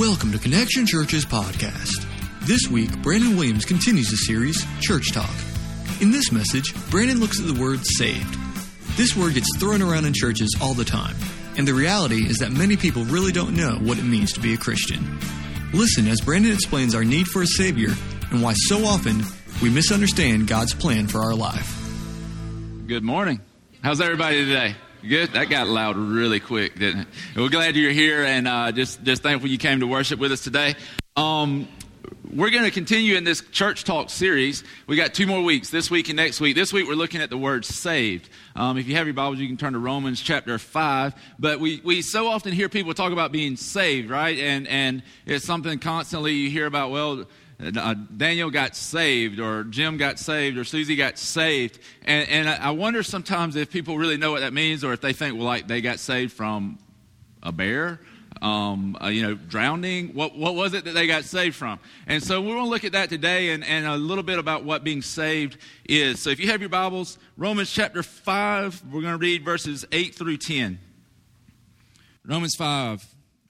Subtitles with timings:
[0.00, 2.06] Welcome to Connection Church's podcast.
[2.46, 5.28] This week, Brandon Williams continues the series, Church Talk.
[6.00, 8.34] In this message, Brandon looks at the word saved.
[8.96, 11.14] This word gets thrown around in churches all the time,
[11.58, 14.54] and the reality is that many people really don't know what it means to be
[14.54, 15.18] a Christian.
[15.74, 17.90] Listen as Brandon explains our need for a Savior
[18.30, 19.22] and why so often
[19.60, 21.76] we misunderstand God's plan for our life.
[22.86, 23.42] Good morning.
[23.82, 24.76] How's everybody today?
[25.06, 25.32] Good.
[25.32, 27.06] That got loud really quick, didn't it?
[27.34, 30.44] We're glad you're here, and uh, just just thankful you came to worship with us
[30.44, 30.74] today.
[31.16, 31.68] Um,
[32.34, 34.62] we're going to continue in this church talk series.
[34.86, 36.54] We got two more weeks, this week and next week.
[36.54, 38.28] This week we're looking at the word saved.
[38.54, 41.14] Um, if you have your Bibles, you can turn to Romans chapter five.
[41.38, 44.38] But we, we so often hear people talk about being saved, right?
[44.38, 46.90] And and it's something constantly you hear about.
[46.90, 47.24] Well,
[47.60, 51.78] uh, Daniel got saved, or Jim got saved, or Susie got saved.
[52.04, 55.12] And, and I wonder sometimes if people really know what that means, or if they
[55.12, 56.78] think, well, like they got saved from
[57.42, 58.00] a bear,
[58.40, 60.14] um, uh, you know, drowning.
[60.14, 61.78] What, what was it that they got saved from?
[62.06, 64.64] And so we're going to look at that today and, and a little bit about
[64.64, 66.20] what being saved is.
[66.20, 70.14] So if you have your Bibles, Romans chapter 5, we're going to read verses 8
[70.14, 70.78] through 10.
[72.24, 73.04] Romans 5,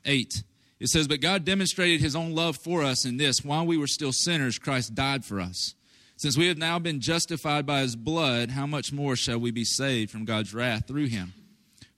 [0.04, 0.42] 8.
[0.80, 3.86] It says, But God demonstrated his own love for us in this while we were
[3.86, 5.74] still sinners, Christ died for us.
[6.16, 9.64] Since we have now been justified by his blood, how much more shall we be
[9.64, 11.32] saved from God's wrath through him?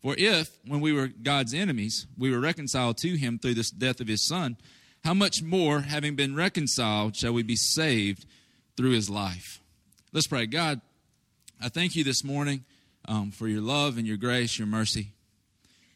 [0.03, 4.00] For if, when we were God's enemies, we were reconciled to him through the death
[4.00, 4.56] of his Son,
[5.05, 8.27] how much more, having been reconciled, shall we be saved
[8.77, 9.60] through his life?
[10.12, 10.47] Let's pray.
[10.47, 10.80] God,
[11.60, 12.64] I thank you this morning
[13.06, 15.12] um, for your love and your grace, your mercy.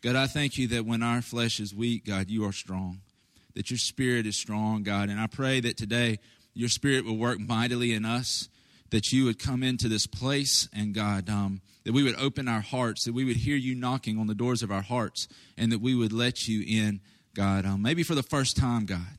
[0.07, 3.01] God, I thank you that when our flesh is weak, God, you are strong,
[3.57, 5.09] that your spirit is strong, God.
[5.09, 6.21] And I pray that today
[6.55, 8.49] your spirit will work mightily in us,
[8.91, 12.61] that you would come into this place, and God, um, that we would open our
[12.61, 15.27] hearts, that we would hear you knocking on the doors of our hearts,
[15.59, 17.01] and that we would let you in,
[17.35, 19.19] God, um, maybe for the first time, God.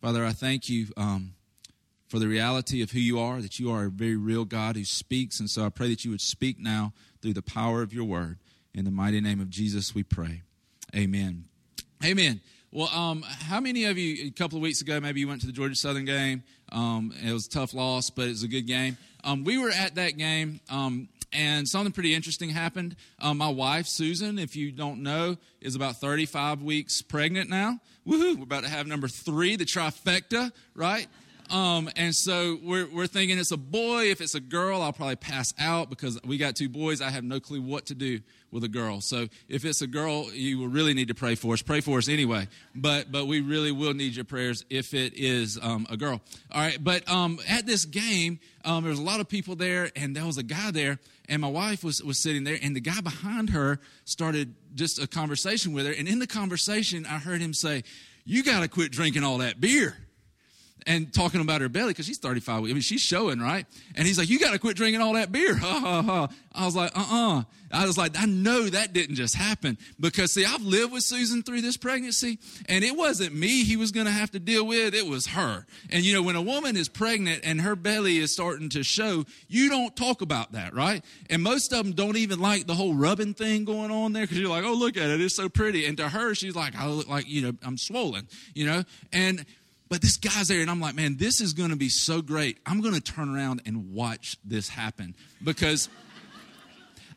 [0.00, 1.34] Father, I thank you um,
[2.08, 4.84] for the reality of who you are, that you are a very real God who
[4.84, 5.38] speaks.
[5.38, 8.38] And so I pray that you would speak now through the power of your word.
[8.74, 10.42] In the mighty name of Jesus, we pray.
[10.96, 11.44] Amen.
[12.02, 12.40] Amen.
[12.70, 15.46] Well, um, how many of you, a couple of weeks ago, maybe you went to
[15.46, 16.42] the Georgia Southern game?
[16.70, 18.96] Um, it was a tough loss, but it was a good game.
[19.24, 22.96] Um, we were at that game, um, and something pretty interesting happened.
[23.20, 27.78] Um, my wife, Susan, if you don't know, is about 35 weeks pregnant now.
[28.06, 28.38] Woohoo!
[28.38, 31.08] We're about to have number three, the trifecta, right?
[31.50, 34.10] Um, and so we're, we're thinking it's a boy.
[34.10, 37.02] If it's a girl, I'll probably pass out because we got two boys.
[37.02, 38.20] I have no clue what to do
[38.52, 39.00] with a girl.
[39.00, 41.62] So if it's a girl, you will really need to pray for us.
[41.62, 42.46] Pray for us anyway.
[42.74, 46.20] But but we really will need your prayers if it is um, a girl.
[46.52, 46.82] All right.
[46.82, 50.26] But um, at this game, um, there was a lot of people there, and there
[50.26, 53.50] was a guy there, and my wife was was sitting there, and the guy behind
[53.50, 57.82] her started just a conversation with her, and in the conversation, I heard him say,
[58.24, 59.96] "You got to quit drinking all that beer."
[60.86, 62.64] And talking about her belly because she's 35.
[62.64, 63.66] I mean, she's showing, right?
[63.94, 65.56] And he's like, You got to quit drinking all that beer.
[65.62, 66.28] Ha, ha, ha.
[66.52, 67.38] I was like, Uh uh-uh.
[67.38, 71.02] uh I was like, I know that didn't just happen because, see, I've lived with
[71.02, 72.38] Susan through this pregnancy,
[72.68, 75.64] and it wasn't me he was going to have to deal with, it was her.
[75.90, 79.24] And, you know, when a woman is pregnant and her belly is starting to show,
[79.48, 81.02] you don't talk about that, right?
[81.30, 84.38] And most of them don't even like the whole rubbing thing going on there because
[84.38, 85.86] you're like, Oh, look at it, it's so pretty.
[85.86, 88.84] And to her, she's like, I look like, you know, I'm swollen, you know?
[89.12, 89.46] And,
[89.92, 92.56] but this guy's there, and I'm like, man, this is going to be so great.
[92.64, 95.14] I'm going to turn around and watch this happen
[95.44, 95.90] because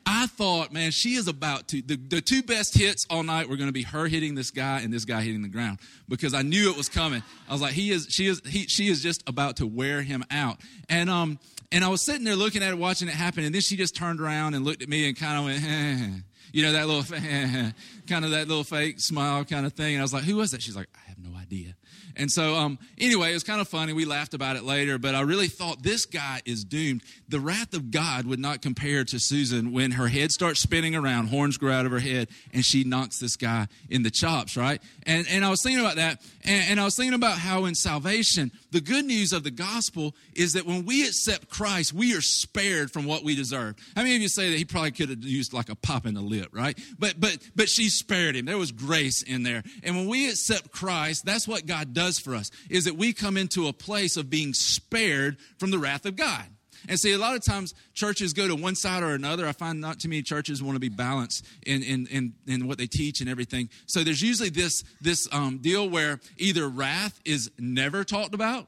[0.05, 1.81] I thought, man, she is about to.
[1.81, 4.81] The, the two best hits all night were going to be her hitting this guy
[4.81, 7.23] and this guy hitting the ground because I knew it was coming.
[7.47, 10.25] I was like, he is, she is, he, she is just about to wear him
[10.29, 10.57] out.
[10.89, 11.39] And um,
[11.71, 13.95] and I was sitting there looking at it, watching it happen, and then she just
[13.95, 16.19] turned around and looked at me and kind of went, eh.
[16.51, 17.03] you know, that little,
[18.07, 19.95] kind of that little fake smile kind of thing.
[19.95, 20.61] And I was like, who was that?
[20.61, 21.75] She's like, I have no idea.
[22.15, 23.93] And so, um, anyway, it was kind of funny.
[23.93, 27.03] We laughed about it later, but I really thought this guy is doomed.
[27.28, 31.28] The wrath of God would not compare to Susan when her head starts spinning around,
[31.28, 34.81] horns grow out of her head, and she knocks this guy in the chops, right?
[35.03, 37.75] And, and I was thinking about that, and, and I was thinking about how in
[37.75, 42.21] salvation, the good news of the gospel is that when we accept Christ, we are
[42.21, 43.75] spared from what we deserve.
[43.95, 46.13] How many of you say that he probably could have used like a pop in
[46.13, 46.79] the lip, right?
[46.97, 48.45] But but but she spared him.
[48.45, 49.63] There was grace in there.
[49.83, 53.13] And when we accept Christ, that's what God does does for us is that we
[53.13, 56.45] come into a place of being spared from the wrath of God.
[56.87, 59.47] And see, a lot of times churches go to one side or another.
[59.47, 62.78] I find not too many churches want to be balanced in, in, in, in what
[62.78, 63.70] they teach and everything.
[63.85, 68.67] So there's usually this, this um, deal where either wrath is never talked about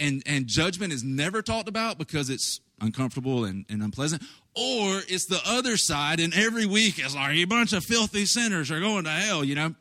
[0.00, 4.22] and, and judgment is never talked about because it's uncomfortable and, and unpleasant,
[4.56, 8.70] or it's the other side, and every week it's like a bunch of filthy sinners
[8.70, 9.74] are going to hell, you know.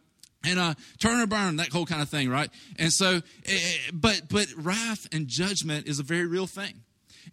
[0.45, 2.49] and uh, turn or burn, that whole kind of thing, right?
[2.77, 6.81] And so, eh, but but wrath and judgment is a very real thing.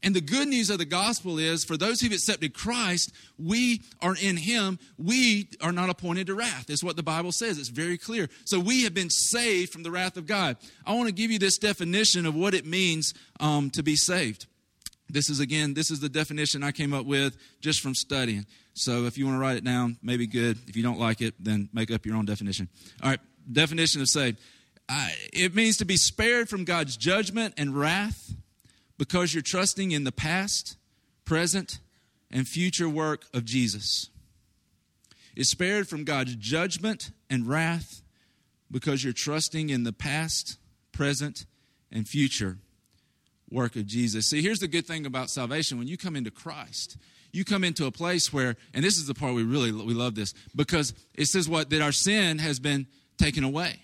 [0.02, 4.16] And the good news of the gospel is for those who've accepted Christ, we are
[4.20, 4.78] in Him.
[4.98, 6.66] We are not appointed to wrath.
[6.66, 7.58] That's what the Bible says.
[7.58, 8.28] It's very clear.
[8.44, 10.56] So we have been saved from the wrath of God.
[10.84, 14.46] I want to give you this definition of what it means um, to be saved.
[15.08, 18.46] This is, again, this is the definition I came up with just from studying.
[18.74, 20.58] So if you want to write it down, maybe good.
[20.66, 22.68] If you don't like it, then make up your own definition.
[23.02, 23.20] All right,
[23.50, 24.38] definition of saved.
[25.32, 28.34] It means to be spared from God's judgment and wrath
[28.98, 30.76] because you're trusting in the past,
[31.24, 31.80] present,
[32.30, 34.10] and future work of Jesus.
[35.34, 38.02] Is spared from God's judgment and wrath
[38.70, 40.58] because you're trusting in the past,
[40.92, 41.44] present,
[41.92, 42.58] and future
[43.50, 44.26] work of Jesus.
[44.26, 46.96] See, here's the good thing about salvation when you come into Christ,
[47.32, 50.14] you come into a place where, and this is the part we really we love
[50.14, 52.86] this because it says what that our sin has been
[53.18, 53.80] taken away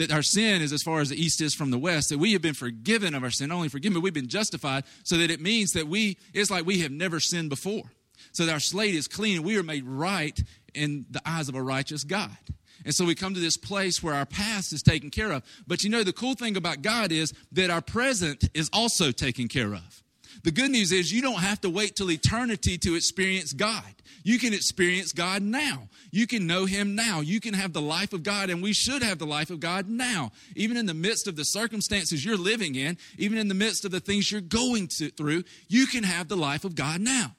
[0.00, 2.32] that our sin is as far as the east is from the west, that we
[2.32, 5.30] have been forgiven of our sin, not only forgiven, but we've been justified, so that
[5.30, 7.84] it means that we, it's like we have never sinned before.
[8.32, 10.42] So that our slate is clean and we are made right
[10.72, 12.34] in the eyes of a righteous God.
[12.82, 15.42] And so we come to this place where our past is taken care of.
[15.66, 19.48] But you know, the cool thing about God is that our present is also taken
[19.48, 20.02] care of.
[20.42, 23.84] The good news is you don't have to wait till eternity to experience God.
[24.22, 25.88] You can experience God now.
[26.10, 27.20] You can know Him now.
[27.20, 29.88] You can have the life of God, and we should have the life of God
[29.88, 30.32] now.
[30.56, 33.90] Even in the midst of the circumstances you're living in, even in the midst of
[33.90, 37.34] the things you're going to, through, you can have the life of God now.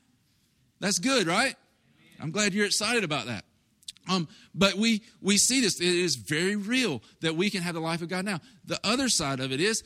[0.80, 1.56] That's good, right?
[2.20, 3.46] I'm glad you're excited about that.
[4.10, 7.82] Um, but we we see this; it is very real that we can have the
[7.82, 8.40] life of God now.
[8.66, 9.84] The other side of it is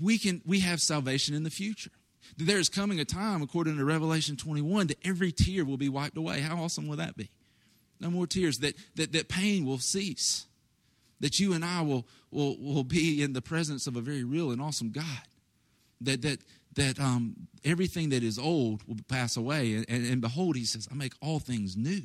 [0.00, 1.90] we can we have salvation in the future.
[2.38, 6.16] There is coming a time, according to Revelation 21, that every tear will be wiped
[6.16, 6.40] away.
[6.40, 7.30] How awesome will that be?
[7.98, 10.46] No more tears, that, that, that pain will cease,
[11.20, 14.50] that you and I will, will, will be in the presence of a very real
[14.50, 15.04] and awesome God,
[16.02, 16.40] that, that,
[16.74, 19.74] that um, everything that is old will pass away.
[19.74, 22.02] And, and, and behold, he says, I make all things new.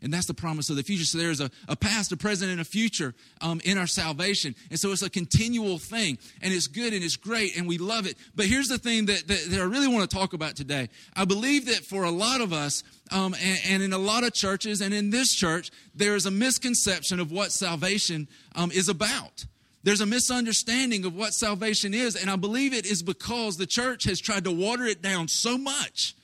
[0.00, 1.04] And that's the promise of the future.
[1.04, 4.54] So there's a, a past, a present, and a future um, in our salvation.
[4.70, 6.18] And so it's a continual thing.
[6.40, 8.16] And it's good and it's great and we love it.
[8.36, 10.88] But here's the thing that, that, that I really want to talk about today.
[11.16, 14.34] I believe that for a lot of us, um, and, and, in a lot of
[14.34, 19.46] churches, and in this church, there is a misconception of what salvation um, is about.
[19.82, 22.14] There's a misunderstanding of what salvation is.
[22.14, 25.56] And I believe it is because the church has tried to water it down so
[25.56, 26.14] much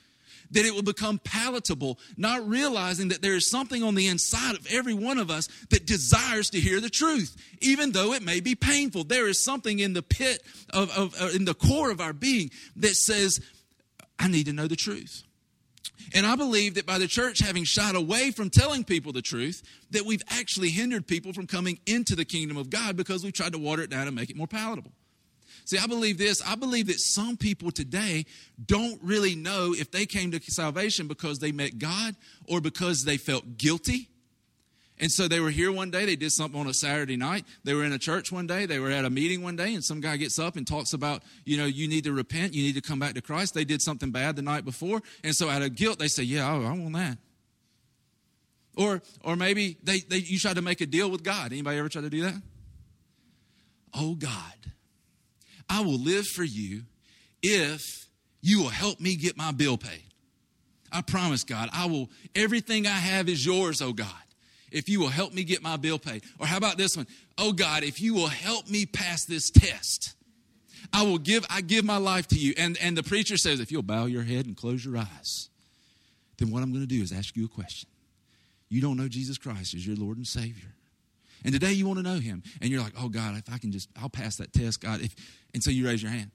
[0.54, 4.66] that it will become palatable, not realizing that there is something on the inside of
[4.70, 8.54] every one of us that desires to hear the truth, even though it may be
[8.54, 9.04] painful.
[9.04, 12.50] There is something in the pit of, of uh, in the core of our being
[12.76, 13.40] that says,
[14.18, 15.22] I need to know the truth.
[16.14, 19.62] And I believe that by the church having shied away from telling people the truth,
[19.90, 23.52] that we've actually hindered people from coming into the kingdom of God because we've tried
[23.52, 24.92] to water it down and make it more palatable.
[25.64, 26.42] See, I believe this.
[26.46, 28.26] I believe that some people today
[28.64, 32.16] don't really know if they came to salvation because they met God
[32.48, 34.08] or because they felt guilty.
[34.98, 37.44] And so they were here one day, they did something on a Saturday night.
[37.64, 39.84] They were in a church one day, they were at a meeting one day, and
[39.84, 42.76] some guy gets up and talks about, you know, you need to repent, you need
[42.76, 43.54] to come back to Christ.
[43.54, 46.48] They did something bad the night before, and so out of guilt, they say, Yeah,
[46.48, 47.18] I, I want that.
[48.76, 51.52] Or, or maybe they, they, you try to make a deal with God.
[51.52, 52.40] Anybody ever try to do that?
[53.92, 54.54] Oh God,
[55.68, 56.82] I will live for you
[57.42, 58.08] if
[58.40, 60.04] you will help me get my bill paid.
[60.92, 64.08] I promise, God, I will, everything I have is yours, oh God,
[64.70, 66.22] if you will help me get my bill paid.
[66.38, 67.06] Or how about this one?
[67.36, 70.14] Oh God, if you will help me pass this test,
[70.92, 72.54] I will give, I give my life to you.
[72.56, 75.48] And, and the preacher says, if you'll bow your head and close your eyes,
[76.38, 77.88] then what I'm going to do is ask you a question.
[78.68, 80.74] You don't know Jesus Christ as your Lord and Savior.
[81.44, 82.42] And today you want to know him.
[82.60, 85.00] And you're like, oh God, if I can just, I'll pass that test, God.
[85.00, 85.14] If,
[85.62, 86.30] so you raise your hand.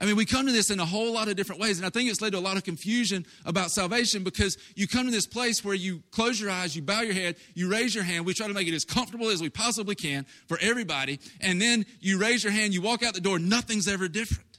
[0.00, 1.90] I mean, we come to this in a whole lot of different ways, and I
[1.90, 5.26] think it's led to a lot of confusion about salvation because you come to this
[5.26, 8.24] place where you close your eyes, you bow your head, you raise your hand.
[8.24, 11.84] We try to make it as comfortable as we possibly can for everybody, and then
[12.00, 14.58] you raise your hand, you walk out the door, nothing's ever different.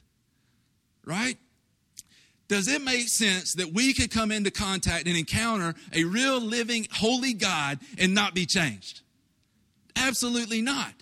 [1.06, 1.38] Right?
[2.48, 6.86] Does it make sense that we could come into contact and encounter a real, living,
[6.92, 9.00] holy God and not be changed?
[9.96, 10.92] Absolutely not.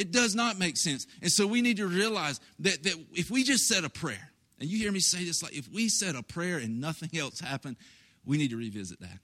[0.00, 1.06] It does not make sense.
[1.20, 4.66] And so we need to realize that, that if we just said a prayer, and
[4.66, 7.76] you hear me say this like if we said a prayer and nothing else happened,
[8.24, 9.18] we need to revisit that.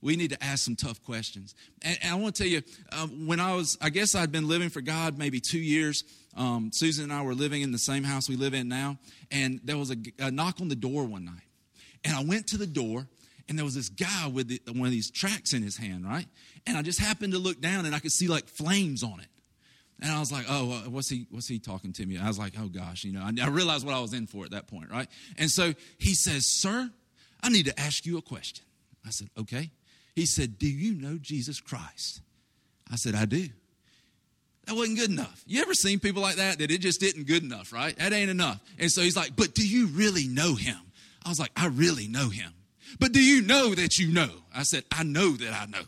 [0.00, 1.56] We need to ask some tough questions.
[1.82, 2.62] And, and I want to tell you,
[2.92, 6.04] um, when I was, I guess I'd been living for God maybe two years.
[6.36, 8.98] Um, Susan and I were living in the same house we live in now,
[9.32, 11.48] and there was a, a knock on the door one night.
[12.04, 13.08] And I went to the door,
[13.48, 16.26] and there was this guy with the, one of these tracts in his hand, right?
[16.64, 19.26] And I just happened to look down and I could see like flames on it.
[20.02, 22.18] And I was like, oh, what's he, what's he talking to me?
[22.18, 24.44] I was like, oh gosh, you know, I, I realized what I was in for
[24.44, 25.08] at that point, right?
[25.38, 26.90] And so he says, sir,
[27.42, 28.64] I need to ask you a question.
[29.06, 29.70] I said, okay.
[30.14, 32.20] He said, do you know Jesus Christ?
[32.90, 33.48] I said, I do.
[34.66, 35.42] That wasn't good enough.
[35.46, 37.96] You ever seen people like that that it just isn't good enough, right?
[37.96, 38.60] That ain't enough.
[38.78, 40.78] And so he's like, but do you really know him?
[41.24, 42.52] I was like, I really know him.
[42.98, 44.30] But do you know that you know?
[44.54, 45.84] I said, I know that I know.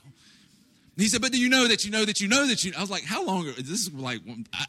[0.97, 2.73] He said, but do you know that you know that you know that you?
[2.76, 3.47] I was like, how long?
[3.49, 4.21] Are, this is like,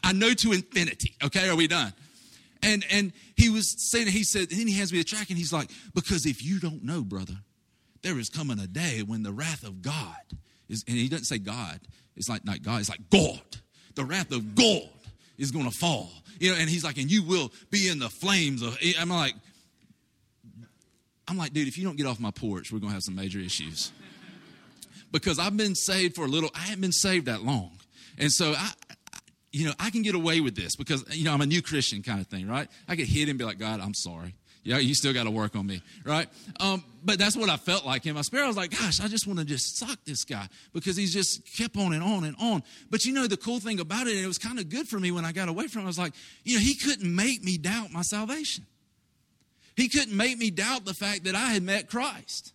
[0.04, 1.16] I know to infinity.
[1.24, 1.92] Okay, are we done?
[2.62, 5.52] And and he was saying, he said, then he hands me the tract and he's
[5.52, 7.36] like, because if you don't know, brother,
[8.02, 10.16] there is coming a day when the wrath of God
[10.68, 11.80] is, and he doesn't say God,
[12.16, 13.40] it's like not God, it's like God.
[13.94, 14.88] The wrath of God
[15.38, 16.10] is going to fall.
[16.38, 19.34] You know, and he's like, and you will be in the flames of, I'm like,
[21.26, 23.14] I'm like, dude, if you don't get off my porch, we're going to have some
[23.14, 23.92] major issues.
[25.10, 27.72] Because I've been saved for a little, I haven't been saved that long.
[28.18, 28.70] And so I,
[29.52, 32.02] you know, I can get away with this because, you know, I'm a new Christian
[32.02, 32.68] kind of thing, right?
[32.86, 34.34] I could hit him and be like, God, I'm sorry.
[34.64, 36.28] Yeah, you still got to work on me, right?
[36.60, 38.44] Um, but that's what I felt like in my spirit.
[38.44, 41.40] I was like, gosh, I just want to just suck this guy because he's just
[41.56, 42.62] kept on and on and on.
[42.90, 45.00] But you know, the cool thing about it, and it was kind of good for
[45.00, 46.12] me when I got away from him, I was like,
[46.44, 48.66] you know, he couldn't make me doubt my salvation.
[49.74, 52.52] He couldn't make me doubt the fact that I had met Christ.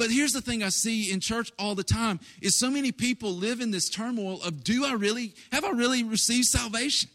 [0.00, 3.34] But here's the thing I see in church all the time is so many people
[3.34, 7.10] live in this turmoil of do I really have I really received salvation?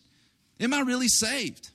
[0.60, 1.72] Am I really saved?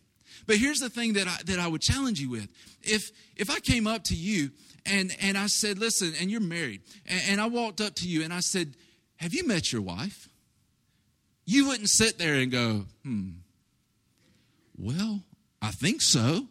[0.47, 2.47] But here's the thing that I, that I would challenge you with.
[2.85, 4.53] If if I came up to you
[4.87, 8.23] and and I said, "Listen," and you're married, and, and I walked up to you
[8.23, 8.77] and I said,
[9.17, 10.29] "Have you met your wife?"
[11.45, 13.31] You wouldn't sit there and go, "Hmm.
[14.79, 15.25] Well,
[15.61, 16.47] I think so."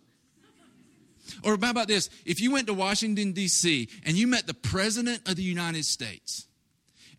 [1.43, 2.09] Or how about this?
[2.25, 6.48] If you went to Washington, D.C., and you met the President of the United States,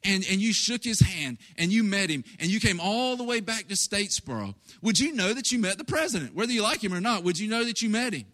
[0.03, 3.25] and, and you shook his hand and you met him and you came all the
[3.25, 6.35] way back to Statesboro, would you know that you met the president?
[6.35, 8.25] Whether you like him or not, would you know that you met him?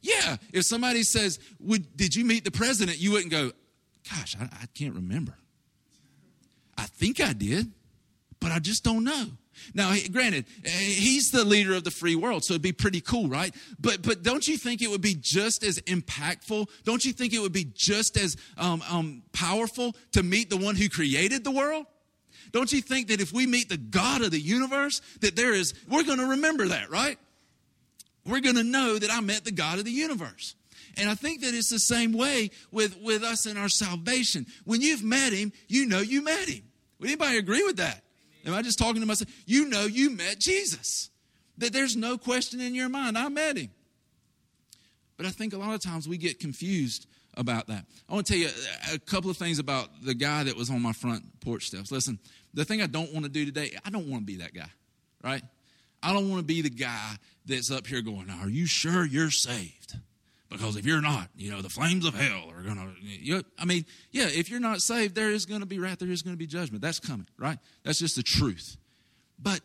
[0.00, 0.36] Yeah.
[0.52, 2.98] If somebody says, would, Did you meet the president?
[2.98, 3.52] You wouldn't go,
[4.08, 5.34] Gosh, I, I can't remember.
[6.76, 7.72] I think I did,
[8.38, 9.26] but I just don't know.
[9.74, 13.28] Now, granted, eh, he's the leader of the free world, so it'd be pretty cool,
[13.28, 13.54] right?
[13.78, 16.68] But but don't you think it would be just as impactful?
[16.84, 20.76] Don't you think it would be just as um, um, powerful to meet the one
[20.76, 21.86] who created the world?
[22.52, 25.74] Don't you think that if we meet the God of the universe, that there is,
[25.88, 27.18] we're going to remember that, right?
[28.24, 30.54] We're going to know that I met the God of the universe.
[30.96, 34.46] And I think that it's the same way with, with us in our salvation.
[34.64, 36.62] When you've met him, you know you met him.
[37.00, 38.02] Would anybody agree with that?
[38.46, 39.30] Am I just talking to myself?
[39.46, 41.10] You know you met Jesus.
[41.58, 43.16] That there's no question in your mind.
[43.16, 43.70] I met him.
[45.16, 47.84] But I think a lot of times we get confused about that.
[48.08, 48.48] I want to tell you
[48.92, 51.92] a, couple of things about the guy that was on my front porch steps.
[51.92, 52.18] Listen,
[52.52, 54.70] the thing I don't want to do today, I don't want to be that guy,
[55.22, 55.42] right?
[56.02, 59.30] I don't want to be the guy that's up here going, Are you sure you're
[59.30, 59.96] saved?
[60.54, 63.84] Because if you're not, you know, the flames of hell are going to, I mean,
[64.12, 66.38] yeah, if you're not saved, there is going to be wrath, there is going to
[66.38, 66.80] be judgment.
[66.80, 67.58] That's coming, right?
[67.82, 68.76] That's just the truth.
[69.36, 69.60] But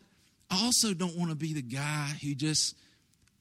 [0.50, 2.76] I also don't want to be the guy who just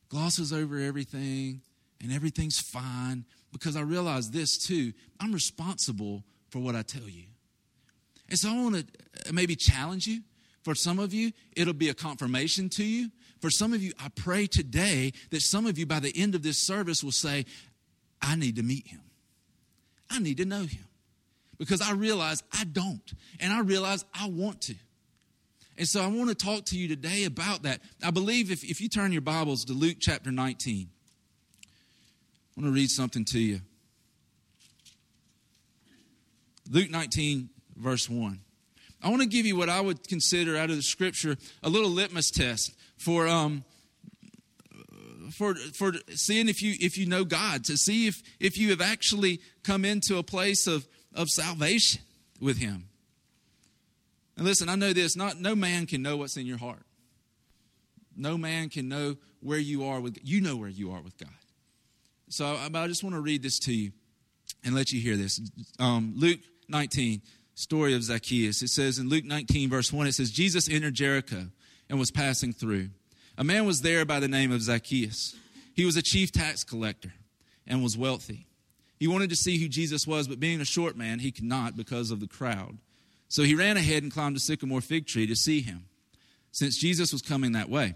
[0.10, 1.62] glosses over everything
[2.02, 4.94] and everything's fine because I realize this too.
[5.20, 7.24] I'm responsible for what I tell you.
[8.30, 8.76] And so I want
[9.26, 10.22] to maybe challenge you.
[10.64, 13.10] For some of you, it'll be a confirmation to you.
[13.40, 16.44] For some of you, I pray today that some of you by the end of
[16.44, 17.46] this service will say,
[18.22, 19.02] I need to meet him.
[20.10, 20.86] I need to know him.
[21.58, 23.14] Because I realize I don't.
[23.40, 24.76] And I realize I want to.
[25.78, 27.82] And so I want to talk to you today about that.
[28.04, 30.90] I believe if, if you turn your Bibles to Luke chapter 19,
[31.62, 33.62] I want to read something to you.
[36.70, 38.40] Luke 19, verse 1.
[39.02, 41.90] I want to give you what I would consider out of the scripture a little
[41.90, 43.64] litmus test for um,
[45.32, 48.82] for for seeing if you if you know God, to see if if you have
[48.82, 52.02] actually come into a place of of salvation
[52.40, 52.90] with Him.
[54.38, 56.84] And listen, I know this: not no man can know what's in your heart.
[58.16, 61.30] No man can know where you are with you know where you are with God.
[62.30, 63.92] So I, I just want to read this to you
[64.64, 65.40] and let you hear this.
[65.80, 67.22] Um, Luke 19,
[67.56, 68.62] story of Zacchaeus.
[68.62, 71.48] It says in Luke 19, verse 1, it says, Jesus entered Jericho
[71.90, 72.90] and was passing through.
[73.38, 75.36] A man was there by the name of Zacchaeus.
[75.74, 77.14] He was a chief tax collector
[77.66, 78.46] and was wealthy.
[79.00, 81.78] He wanted to see who Jesus was, but being a short man, he could not
[81.78, 82.78] because of the crowd.
[83.30, 85.86] So he ran ahead and climbed a sycamore fig tree to see him,
[86.52, 87.96] since Jesus was coming that way.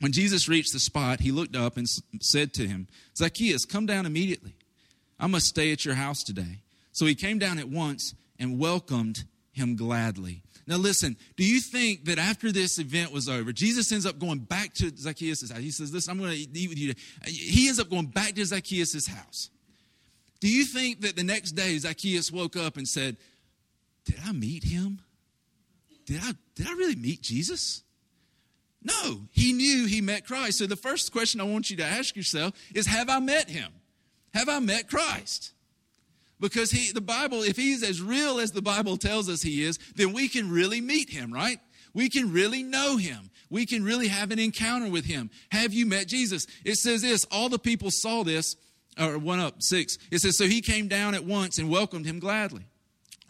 [0.00, 1.88] When Jesus reached the spot, he looked up and
[2.20, 4.56] said to him, Zacchaeus, come down immediately.
[5.18, 6.58] I must stay at your house today.
[6.92, 10.42] So he came down at once and welcomed him gladly.
[10.66, 14.40] Now, listen, do you think that after this event was over, Jesus ends up going
[14.40, 15.60] back to Zacchaeus' house?
[15.60, 16.92] He says, Listen, I'm going to eat with you.
[17.24, 19.50] He ends up going back to Zacchaeus' house.
[20.40, 23.16] Do you think that the next day Zacchaeus woke up and said,
[24.04, 25.00] Did I meet him?
[26.04, 27.82] Did I, did I really meet Jesus?
[28.82, 30.58] No, he knew he met Christ.
[30.58, 33.72] So the first question I want you to ask yourself is Have I met him?
[34.34, 35.52] Have I met Christ?
[36.38, 39.78] Because he, the Bible, if he's as real as the Bible tells us he is,
[39.94, 41.58] then we can really meet him, right?
[41.94, 43.30] We can really know him.
[43.48, 45.30] We can really have an encounter with him.
[45.50, 46.46] Have you met Jesus?
[46.64, 48.56] It says this all the people saw this,
[49.00, 49.96] or one up, six.
[50.10, 52.66] It says, So he came down at once and welcomed him gladly.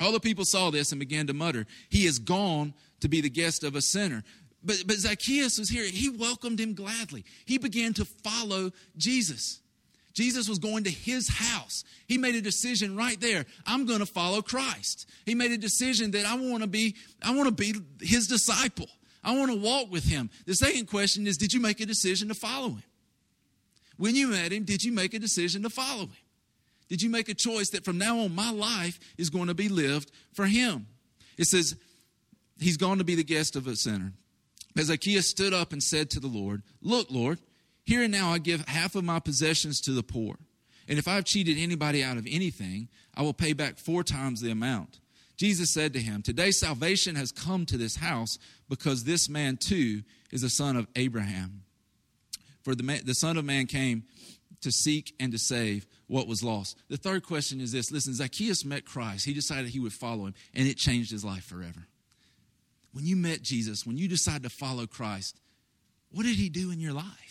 [0.00, 3.30] All the people saw this and began to mutter, He is gone to be the
[3.30, 4.24] guest of a sinner.
[4.64, 5.84] But, but Zacchaeus was here.
[5.84, 7.24] He welcomed him gladly.
[7.44, 9.60] He began to follow Jesus.
[10.16, 11.84] Jesus was going to his house.
[12.06, 13.44] He made a decision right there.
[13.66, 15.06] I'm going to follow Christ.
[15.26, 18.88] He made a decision that I want to be I want to be his disciple.
[19.22, 20.30] I want to walk with him.
[20.46, 22.82] The second question is did you make a decision to follow him?
[23.98, 26.16] When you met him, did you make a decision to follow him?
[26.88, 29.68] Did you make a choice that from now on my life is going to be
[29.68, 30.86] lived for him?
[31.36, 31.76] It says
[32.58, 34.14] he's going to be the guest of a sinner.
[34.78, 37.38] Zacchaeus stood up and said to the Lord, Look, Lord,
[37.86, 40.36] here and now I give half of my possessions to the poor.
[40.88, 44.50] And if I've cheated anybody out of anything, I will pay back four times the
[44.50, 44.98] amount.
[45.36, 48.38] Jesus said to him, Today salvation has come to this house
[48.68, 50.02] because this man too
[50.32, 51.62] is a son of Abraham.
[52.62, 54.02] For the, man, the Son of Man came
[54.62, 56.76] to seek and to save what was lost.
[56.88, 59.24] The third question is this listen, Zacchaeus met Christ.
[59.24, 61.86] He decided he would follow him, and it changed his life forever.
[62.92, 65.38] When you met Jesus, when you decided to follow Christ,
[66.10, 67.25] what did he do in your life?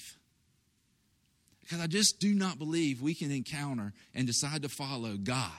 [1.66, 5.50] Because I just do not believe we can encounter and decide to follow God,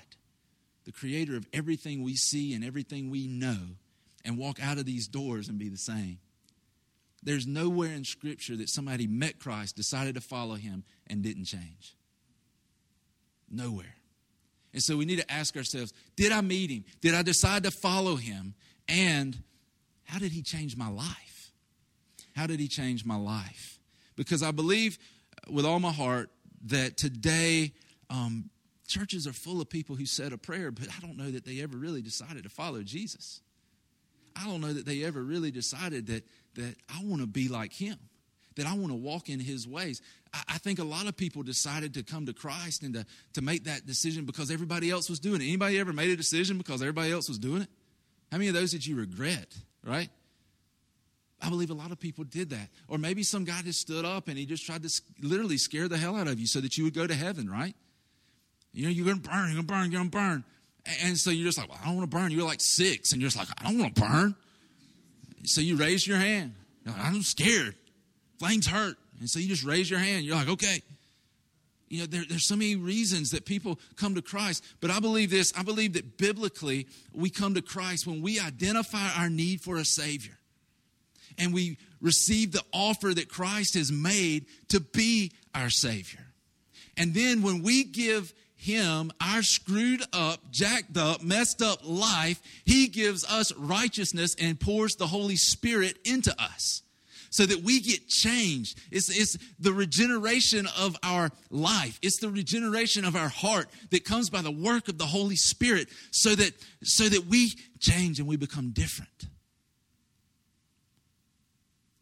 [0.84, 3.58] the creator of everything we see and everything we know,
[4.24, 6.18] and walk out of these doors and be the same.
[7.24, 11.96] There's nowhere in Scripture that somebody met Christ, decided to follow him, and didn't change.
[13.50, 13.96] Nowhere.
[14.72, 16.84] And so we need to ask ourselves Did I meet him?
[17.00, 18.54] Did I decide to follow him?
[18.88, 19.36] And
[20.04, 21.50] how did he change my life?
[22.36, 23.80] How did he change my life?
[24.14, 24.98] Because I believe
[25.48, 26.30] with all my heart
[26.66, 27.72] that today
[28.10, 28.50] um,
[28.86, 31.60] churches are full of people who said a prayer, but I don't know that they
[31.60, 33.40] ever really decided to follow Jesus.
[34.34, 37.72] I don't know that they ever really decided that, that I want to be like
[37.72, 37.96] him,
[38.56, 40.02] that I want to walk in his ways.
[40.34, 43.42] I, I, think a lot of people decided to come to Christ and to, to
[43.42, 45.44] make that decision because everybody else was doing it.
[45.44, 47.68] Anybody ever made a decision because everybody else was doing it?
[48.30, 49.54] How many of those did you regret,
[49.84, 50.10] right?
[51.42, 52.68] I believe a lot of people did that.
[52.88, 55.98] Or maybe some guy just stood up and he just tried to literally scare the
[55.98, 57.74] hell out of you so that you would go to heaven, right?
[58.72, 60.44] You know, you're going to burn, you're going to burn, you're going to burn.
[61.02, 62.30] And so you're just like, well, I don't want to burn.
[62.30, 64.34] You're like six, and you're just like, I don't want to burn.
[65.44, 66.54] So you raise your hand.
[66.84, 67.74] Like, I'm scared.
[68.38, 68.96] Flames hurt.
[69.18, 70.24] And so you just raise your hand.
[70.24, 70.82] You're like, okay.
[71.88, 74.64] You know, there, there's so many reasons that people come to Christ.
[74.80, 79.10] But I believe this I believe that biblically, we come to Christ when we identify
[79.16, 80.38] our need for a Savior
[81.38, 86.24] and we receive the offer that Christ has made to be our Savior.
[86.96, 92.88] And then when we give him our screwed up, jacked up, messed up life, he
[92.88, 96.82] gives us righteousness and pours the Holy Spirit into us
[97.30, 98.78] so that we get changed.
[98.90, 101.98] It's, it's the regeneration of our life.
[102.02, 105.88] It's the regeneration of our heart that comes by the work of the Holy Spirit
[106.10, 109.26] so that, so that we change and we become different.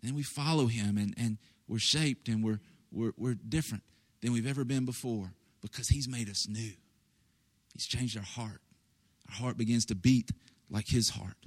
[0.05, 2.61] And then we follow him and, and we're shaped and we're,
[2.93, 3.85] we're, we're different
[4.21, 6.73] than we've ever been before because he's made us new.
[7.73, 8.61] He's changed our heart.
[9.31, 10.31] Our heart begins to beat
[10.69, 11.39] like his heart.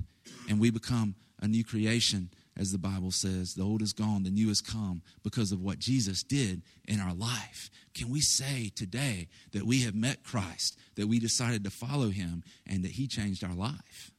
[0.50, 3.54] And we become a new creation, as the Bible says.
[3.54, 7.14] The old is gone, the new has come because of what Jesus did in our
[7.14, 7.70] life.
[7.94, 12.44] Can we say today that we have met Christ, that we decided to follow him,
[12.66, 14.10] and that he changed our life?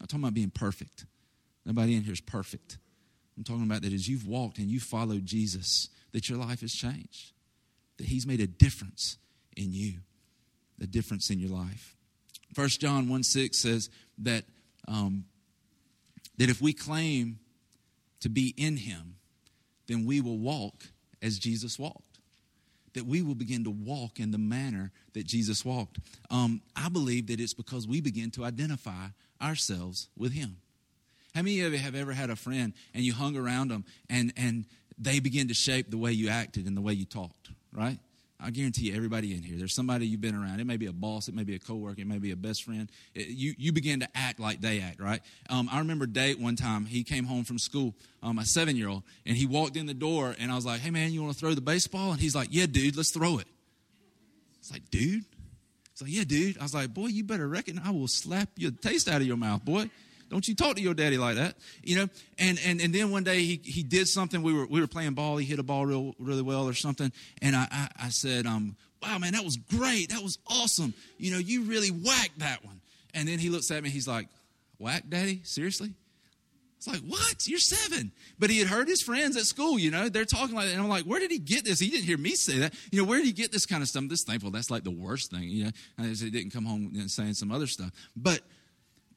[0.00, 1.06] I'm talking about being perfect.
[1.64, 2.78] Nobody in here is perfect.
[3.36, 6.72] I'm talking about that as you've walked and you followed Jesus, that your life has
[6.72, 7.32] changed,
[7.98, 9.18] that He's made a difference
[9.56, 9.94] in you,
[10.80, 11.94] a difference in your life.
[12.54, 14.44] First John 1 6 says that,
[14.88, 15.24] um,
[16.38, 17.38] that if we claim
[18.20, 19.16] to be in Him,
[19.86, 20.86] then we will walk
[21.22, 22.02] as Jesus walked.
[22.94, 25.98] That we will begin to walk in the manner that Jesus walked.
[26.30, 29.08] Um, I believe that it's because we begin to identify
[29.40, 30.56] ourselves with Him.
[31.36, 34.32] How many of you have ever had a friend and you hung around them and,
[34.38, 34.64] and
[34.96, 37.98] they begin to shape the way you acted and the way you talked, right?
[38.40, 40.60] I guarantee you, everybody in here, there's somebody you've been around.
[40.60, 42.64] It may be a boss, it may be a coworker, it may be a best
[42.64, 42.90] friend.
[43.14, 45.20] It, you, you begin to act like they act, right?
[45.50, 48.88] Um, I remember Date one time, he came home from school, um, a seven year
[48.88, 51.34] old, and he walked in the door, and I was like, hey man, you want
[51.34, 52.12] to throw the baseball?
[52.12, 53.46] And he's like, yeah, dude, let's throw it.
[54.58, 55.24] It's like, dude?
[55.92, 56.56] It's like, yeah, dude.
[56.58, 59.36] I was like, boy, you better reckon I will slap your taste out of your
[59.36, 59.90] mouth, boy.
[60.28, 62.08] Don't you talk to your daddy like that, you know?
[62.38, 64.42] And and and then one day he he did something.
[64.42, 65.36] We were we were playing ball.
[65.36, 67.12] He hit a ball real really well or something.
[67.40, 70.10] And I I, I said, um, wow, man, that was great.
[70.10, 70.94] That was awesome.
[71.18, 72.80] You know, you really whacked that one.
[73.14, 73.88] And then he looks at me.
[73.88, 74.28] He's like,
[74.78, 75.40] whack, daddy?
[75.44, 75.94] Seriously?
[76.76, 77.48] It's like, what?
[77.48, 78.12] You're seven.
[78.38, 80.72] But he had heard his friends at school, you know, they're talking like that.
[80.72, 81.80] And I'm like, where did he get this?
[81.80, 82.74] He didn't hear me say that.
[82.92, 84.04] You know, where did he get this kind of stuff?
[84.08, 85.70] Just thankful that's like the worst thing, you know.
[85.98, 87.90] And he didn't come home saying some other stuff.
[88.14, 88.40] But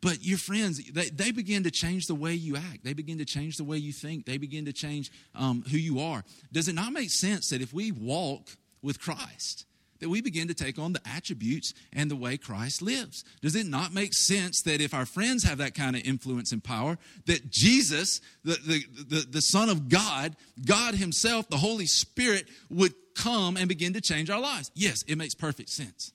[0.01, 2.83] but your friends, they, they begin to change the way you act.
[2.83, 4.25] They begin to change the way you think.
[4.25, 6.23] They begin to change um, who you are.
[6.51, 8.49] Does it not make sense that if we walk
[8.81, 9.65] with Christ,
[9.99, 13.25] that we begin to take on the attributes and the way Christ lives?
[13.41, 16.63] Does it not make sense that if our friends have that kind of influence and
[16.63, 22.47] power, that Jesus, the, the, the, the Son of God, God Himself, the Holy Spirit,
[22.69, 24.71] would come and begin to change our lives?
[24.75, 26.13] Yes, it makes perfect sense.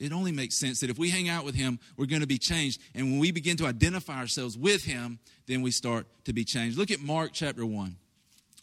[0.00, 2.38] It only makes sense that if we hang out with Him, we're going to be
[2.38, 2.80] changed.
[2.94, 6.78] And when we begin to identify ourselves with Him, then we start to be changed.
[6.78, 7.96] Look at Mark chapter 1.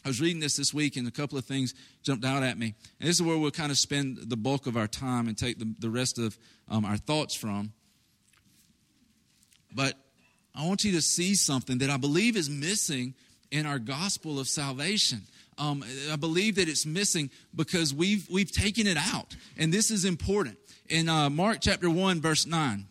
[0.04, 2.74] I was reading this this week, and a couple of things jumped out at me.
[2.98, 5.58] And this is where we'll kind of spend the bulk of our time and take
[5.60, 6.36] the, the rest of
[6.68, 7.72] um, our thoughts from.
[9.72, 9.94] But
[10.56, 13.14] I want you to see something that I believe is missing
[13.52, 15.22] in our gospel of salvation.
[15.56, 20.04] Um, I believe that it's missing because we've we've taken it out, and this is
[20.04, 20.56] important
[20.88, 22.86] in uh, Mark chapter 1, verse 9,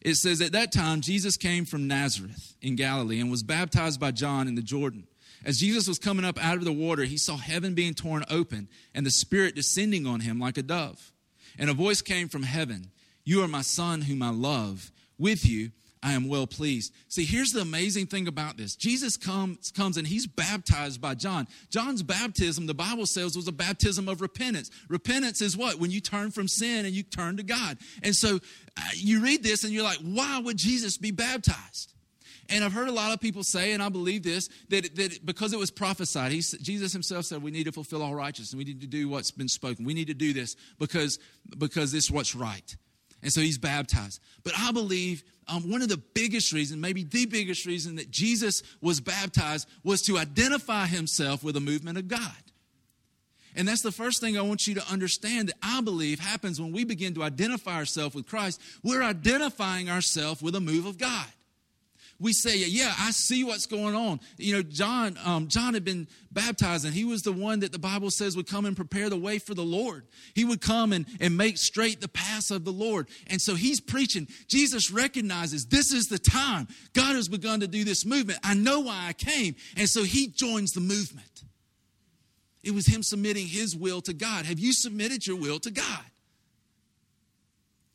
[0.00, 4.10] it says, At that time, Jesus came from Nazareth in Galilee and was baptized by
[4.10, 5.06] John in the Jordan.
[5.44, 8.68] As Jesus was coming up out of the water, he saw heaven being torn open
[8.94, 11.12] and the Spirit descending on him like a dove.
[11.58, 12.90] And a voice came from heaven
[13.24, 14.90] You are my Son, whom I love.
[15.18, 15.70] With you
[16.02, 16.94] I am well pleased.
[17.08, 18.74] See, here's the amazing thing about this.
[18.74, 21.46] Jesus comes, comes and he's baptized by John.
[21.68, 24.70] John's baptism, the Bible says, was a baptism of repentance.
[24.88, 25.78] Repentance is what?
[25.78, 27.76] When you turn from sin and you turn to God.
[28.02, 31.92] And so uh, you read this and you're like, why would Jesus be baptized?
[32.48, 35.52] And I've heard a lot of people say, and I believe this, that, that because
[35.52, 38.56] it was prophesied, he, Jesus himself said we need to fulfill all righteousness.
[38.56, 39.84] We need to do what's been spoken.
[39.84, 41.18] We need to do this because,
[41.58, 42.74] because this is what's right.
[43.22, 44.20] And so he's baptized.
[44.42, 48.62] But I believe um, one of the biggest reasons, maybe the biggest reason that Jesus
[48.80, 52.32] was baptized was to identify himself with the movement of God.
[53.56, 56.72] And that's the first thing I want you to understand that I believe happens when
[56.72, 58.60] we begin to identify ourselves with Christ.
[58.84, 61.26] We're identifying ourselves with a move of God
[62.20, 64.20] we say, yeah, I see what's going on.
[64.36, 67.78] You know, John, um, John had been baptized, and he was the one that the
[67.78, 70.04] Bible says would come and prepare the way for the Lord.
[70.34, 73.08] He would come and, and make straight the paths of the Lord.
[73.28, 74.28] And so he's preaching.
[74.48, 76.68] Jesus recognizes this is the time.
[76.92, 78.38] God has begun to do this movement.
[78.44, 79.56] I know why I came.
[79.76, 81.44] And so he joins the movement.
[82.62, 84.44] It was him submitting his will to God.
[84.44, 86.04] Have you submitted your will to God?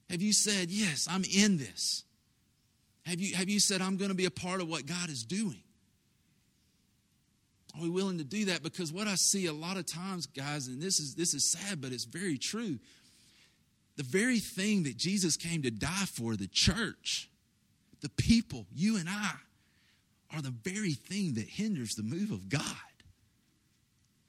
[0.09, 2.04] Have you said, Yes, I'm in this?
[3.05, 5.23] Have you, have you said, I'm going to be a part of what God is
[5.23, 5.61] doing?
[7.75, 8.63] Are we willing to do that?
[8.63, 11.81] Because what I see a lot of times, guys, and this is, this is sad,
[11.81, 12.79] but it's very true.
[13.97, 17.29] The very thing that Jesus came to die for, the church,
[18.01, 19.33] the people, you and I,
[20.33, 22.63] are the very thing that hinders the move of God.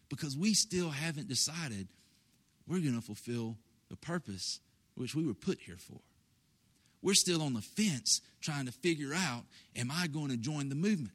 [0.08, 1.88] Because we still haven't decided
[2.66, 3.56] we're going to fulfill
[3.88, 4.60] the purpose
[4.96, 6.00] which we were put here for.
[7.06, 9.44] We're still on the fence trying to figure out
[9.76, 11.12] am I going to join the movement?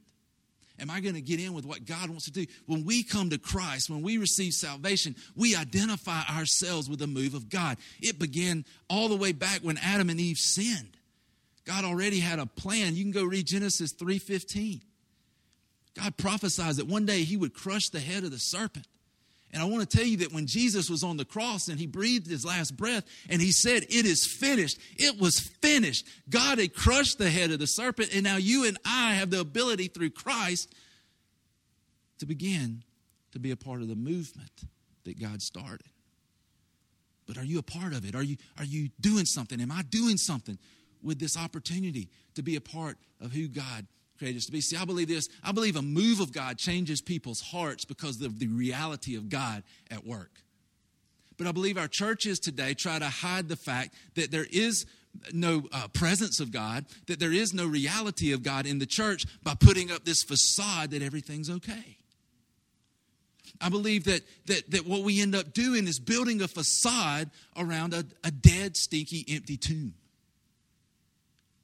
[0.80, 2.46] Am I going to get in with what God wants to do?
[2.64, 7.34] When we come to Christ, when we receive salvation, we identify ourselves with the move
[7.34, 7.76] of God.
[8.00, 10.96] It began all the way back when Adam and Eve sinned.
[11.66, 12.96] God already had a plan.
[12.96, 14.80] You can go read Genesis 3:15.
[15.94, 18.86] God prophesied that one day he would crush the head of the serpent.
[19.52, 21.86] And I want to tell you that when Jesus was on the cross and he
[21.86, 26.06] breathed his last breath and he said, It is finished, it was finished.
[26.30, 29.40] God had crushed the head of the serpent, and now you and I have the
[29.40, 30.74] ability through Christ
[32.18, 32.82] to begin
[33.32, 34.64] to be a part of the movement
[35.04, 35.86] that God started.
[37.26, 38.14] But are you a part of it?
[38.14, 39.60] Are you, are you doing something?
[39.60, 40.58] Am I doing something
[41.02, 43.86] with this opportunity to be a part of who God
[44.22, 44.60] created us to be.
[44.60, 45.28] See, I believe this.
[45.42, 49.64] I believe a move of God changes people's hearts because of the reality of God
[49.90, 50.30] at work.
[51.36, 54.86] But I believe our churches today try to hide the fact that there is
[55.32, 59.24] no uh, presence of God, that there is no reality of God in the church
[59.42, 61.98] by putting up this facade that everything's okay.
[63.60, 67.92] I believe that, that, that what we end up doing is building a facade around
[67.92, 69.94] a, a dead, stinky, empty tomb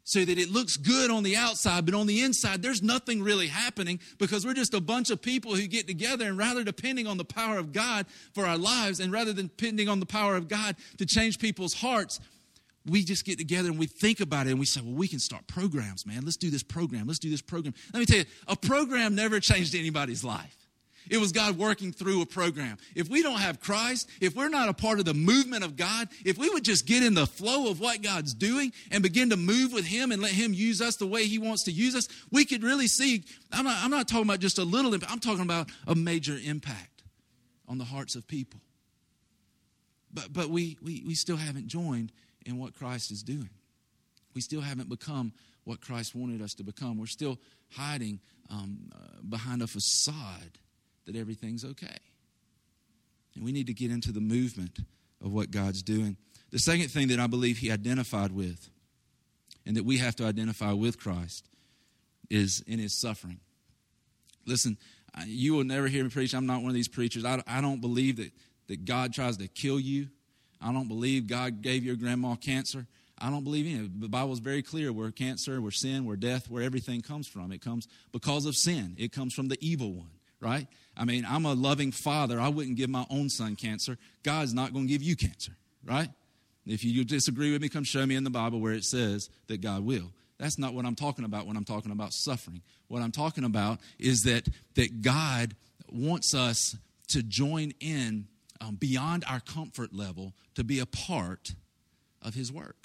[0.09, 3.47] so that it looks good on the outside, but on the inside, there's nothing really
[3.47, 7.19] happening because we're just a bunch of people who get together and rather depending on
[7.19, 10.49] the power of God for our lives and rather than depending on the power of
[10.49, 12.21] God to change people's hearts,
[12.87, 15.19] we just get together and we think about it and we say, well, we can
[15.19, 16.25] start programs, man.
[16.25, 17.07] Let's do this program.
[17.07, 17.75] Let's do this program.
[17.93, 20.58] Let me tell you, a program never changed anybody's life.
[21.11, 22.79] It was God working through a program.
[22.95, 26.09] If we don't have Christ, if we're not a part of the movement of God,
[26.25, 29.37] if we would just get in the flow of what God's doing and begin to
[29.37, 32.09] move with Him and let Him use us the way He wants to use us,
[32.31, 33.25] we could really see.
[33.53, 36.39] I'm not, I'm not talking about just a little impact, I'm talking about a major
[36.45, 37.03] impact
[37.67, 38.61] on the hearts of people.
[40.13, 42.13] But, but we, we, we still haven't joined
[42.47, 43.51] in what Christ is doing.
[44.35, 45.33] We still haven't become
[45.65, 46.99] what Christ wanted us to become.
[46.99, 47.39] We're still
[47.73, 50.59] hiding um, uh, behind a facade
[51.09, 51.97] that everything's okay.
[53.35, 54.81] And we need to get into the movement
[55.25, 56.17] of what God's doing.
[56.51, 58.69] The second thing that I believe he identified with,
[59.65, 61.49] and that we have to identify with Christ,
[62.29, 63.41] is in his suffering.
[64.47, 64.77] Listen,
[65.27, 66.35] you will never hear me preach.
[66.35, 67.25] I'm not one of these preachers.
[67.25, 68.31] I, I don't believe that,
[68.67, 70.09] that God tries to kill you.
[70.61, 72.87] I don't believe God gave your grandma cancer.
[73.19, 74.01] I don't believe in it.
[74.01, 77.51] The Bible is very clear where cancer, where sin, where death, where everything comes from.
[77.51, 80.67] It comes because of sin, it comes from the evil one right?
[80.97, 82.41] I mean, I'm a loving father.
[82.41, 83.99] I wouldn't give my own son cancer.
[84.23, 85.53] God's not going to give you cancer,
[85.85, 86.09] right?
[86.67, 89.61] If you disagree with me, come show me in the Bible where it says that
[89.61, 90.13] God will.
[90.39, 92.63] That's not what I'm talking about when I'm talking about suffering.
[92.89, 95.57] What I'm talking about is that, that God
[95.91, 96.77] wants us
[97.09, 98.29] to join in
[98.61, 101.55] um, beyond our comfort level to be a part
[102.23, 102.77] of His work.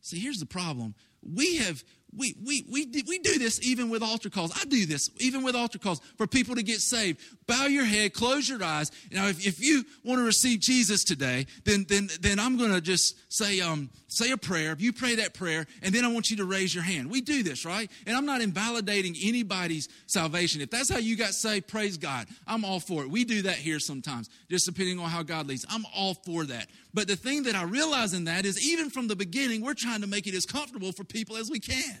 [0.00, 0.94] See, here's the problem.
[1.22, 1.82] We have
[2.16, 4.52] we, we, we, we do this even with altar calls.
[4.56, 7.20] I do this even with altar calls for people to get saved.
[7.46, 8.90] Bow your head, close your eyes.
[9.10, 12.80] Now, if, if you want to receive Jesus today, then, then, then I'm going to
[12.80, 14.72] just say, um, say a prayer.
[14.72, 17.10] If you pray that prayer, and then I want you to raise your hand.
[17.10, 17.90] We do this, right?
[18.06, 20.60] And I'm not invalidating anybody's salvation.
[20.60, 22.26] If that's how you got saved, praise God.
[22.46, 23.10] I'm all for it.
[23.10, 25.66] We do that here sometimes, just depending on how God leads.
[25.68, 26.68] I'm all for that.
[26.94, 30.00] But the thing that I realize in that is even from the beginning, we're trying
[30.00, 31.98] to make it as comfortable for people as we can.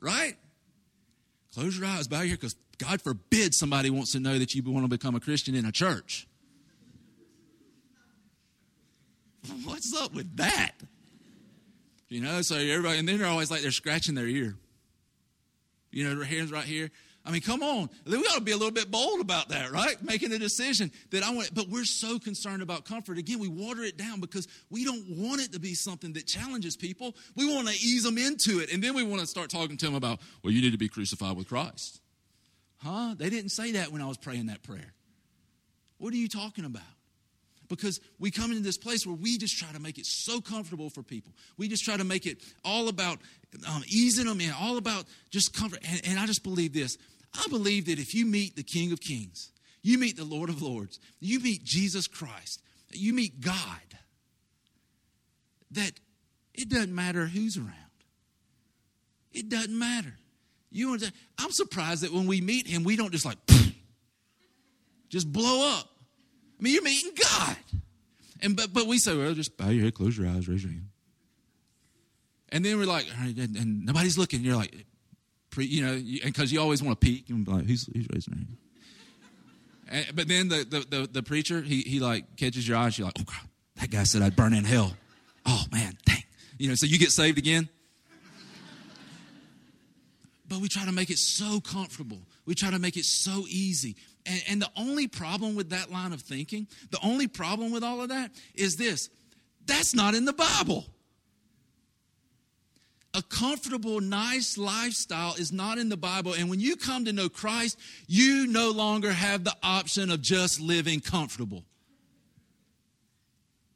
[0.00, 0.36] Right?
[1.54, 4.62] Close your eyes, bow your head, because God forbid somebody wants to know that you
[4.62, 6.26] want to become a Christian in a church.
[9.64, 10.72] What's up with that?
[12.12, 14.54] You know, so everybody, and then they're always like they're scratching their ear.
[15.90, 16.90] You know, their hands right here.
[17.24, 17.88] I mean, come on.
[18.04, 19.96] We got to be a little bit bold about that, right?
[20.02, 23.16] Making a decision that I want, but we're so concerned about comfort.
[23.16, 26.76] Again, we water it down because we don't want it to be something that challenges
[26.76, 27.16] people.
[27.34, 28.70] We want to ease them into it.
[28.72, 30.88] And then we want to start talking to them about, well, you need to be
[30.88, 32.02] crucified with Christ.
[32.78, 33.14] Huh?
[33.16, 34.92] They didn't say that when I was praying that prayer.
[35.96, 36.82] What are you talking about?
[37.76, 40.90] Because we come into this place where we just try to make it so comfortable
[40.90, 41.32] for people.
[41.56, 43.18] We just try to make it all about
[43.66, 45.80] um, easing them in, all about just comfort.
[45.88, 46.98] And, and I just believe this
[47.34, 50.60] I believe that if you meet the King of Kings, you meet the Lord of
[50.60, 53.80] Lords, you meet Jesus Christ, you meet God,
[55.70, 55.92] that
[56.52, 57.72] it doesn't matter who's around.
[59.32, 60.14] It doesn't matter.
[60.70, 60.98] You
[61.38, 63.38] I'm surprised that when we meet him, we don't just like
[65.08, 65.88] just blow up.
[66.62, 67.56] I mean, you're meeting God.
[68.40, 70.72] And but but we say, well, just bow your head, close your eyes, raise your
[70.72, 70.86] hand.
[72.50, 74.42] And then we're like, and, and nobody's looking.
[74.42, 74.72] You're like,
[75.56, 75.94] you know,
[76.24, 78.56] because you, you, always want to peek and be like, who's, who's raising their hand?
[79.90, 82.96] And, but then the, the, the, the, preacher, he, he like catches your eyes.
[82.98, 84.94] You're like, oh, God, that guy said I'd burn in hell.
[85.44, 86.22] Oh, man, dang.
[86.56, 87.68] You know, so you get saved again.
[90.48, 92.20] but we try to make it so comfortable.
[92.46, 93.96] We try to make it so easy.
[94.26, 98.02] And, and the only problem with that line of thinking, the only problem with all
[98.02, 99.10] of that is this
[99.66, 100.86] that's not in the Bible.
[103.14, 106.32] A comfortable, nice lifestyle is not in the Bible.
[106.32, 110.60] And when you come to know Christ, you no longer have the option of just
[110.60, 111.64] living comfortable.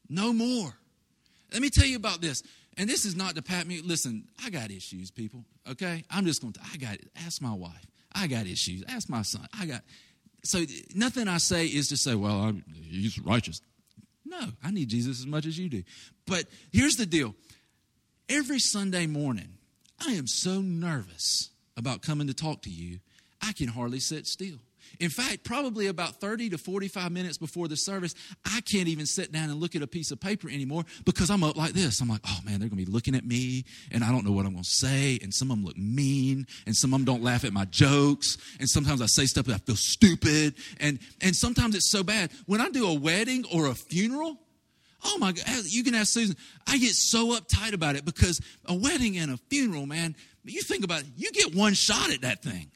[0.08, 0.72] No more.
[1.52, 2.42] Let me tell you about this.
[2.78, 3.82] And this is not to pat me.
[3.82, 5.44] Listen, I got issues, people.
[5.70, 6.04] Okay?
[6.10, 7.08] I'm just going to, I got it.
[7.24, 7.86] Ask my wife.
[8.12, 8.84] I got issues.
[8.88, 9.46] Ask my son.
[9.58, 9.82] I got,
[10.46, 13.60] so nothing I say is to say, well, I'm, he's righteous.
[14.24, 15.82] No, I need Jesus as much as you do.
[16.26, 17.34] But here's the deal
[18.28, 19.58] every Sunday morning,
[20.04, 23.00] I am so nervous about coming to talk to you,
[23.40, 24.58] I can hardly sit still.
[25.00, 29.32] In fact, probably about 30 to 45 minutes before the service, I can't even sit
[29.32, 32.00] down and look at a piece of paper anymore because I'm up like this.
[32.00, 34.32] I'm like, oh man, they're going to be looking at me and I don't know
[34.32, 35.18] what I'm going to say.
[35.22, 38.38] And some of them look mean and some of them don't laugh at my jokes.
[38.58, 40.54] And sometimes I say stuff that I feel stupid.
[40.80, 42.30] And, and sometimes it's so bad.
[42.46, 44.38] When I do a wedding or a funeral,
[45.04, 46.36] Oh my God, you can ask Susan.
[46.66, 50.84] I get so uptight about it because a wedding and a funeral, man, you think
[50.84, 52.70] about it, you get one shot at that thing.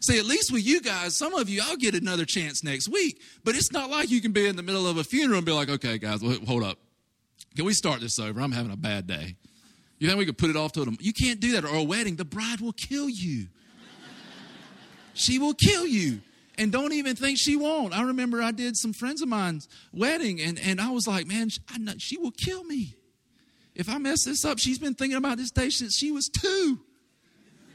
[0.00, 3.20] See, at least with you guys, some of you, I'll get another chance next week.
[3.44, 5.52] But it's not like you can be in the middle of a funeral and be
[5.52, 6.78] like, okay, guys, hold up.
[7.54, 8.40] Can we start this over?
[8.40, 9.36] I'm having a bad day.
[9.98, 10.96] You think we could put it off to them?
[11.00, 11.64] You can't do that.
[11.64, 13.48] Or a wedding, the bride will kill you.
[15.12, 16.22] she will kill you.
[16.56, 17.96] And don't even think she won't.
[17.96, 21.48] I remember I did some friends of mine's wedding, and, and I was like, man,
[21.78, 22.96] know, she will kill me.
[23.74, 26.80] If I mess this up, she's been thinking about this day since she was two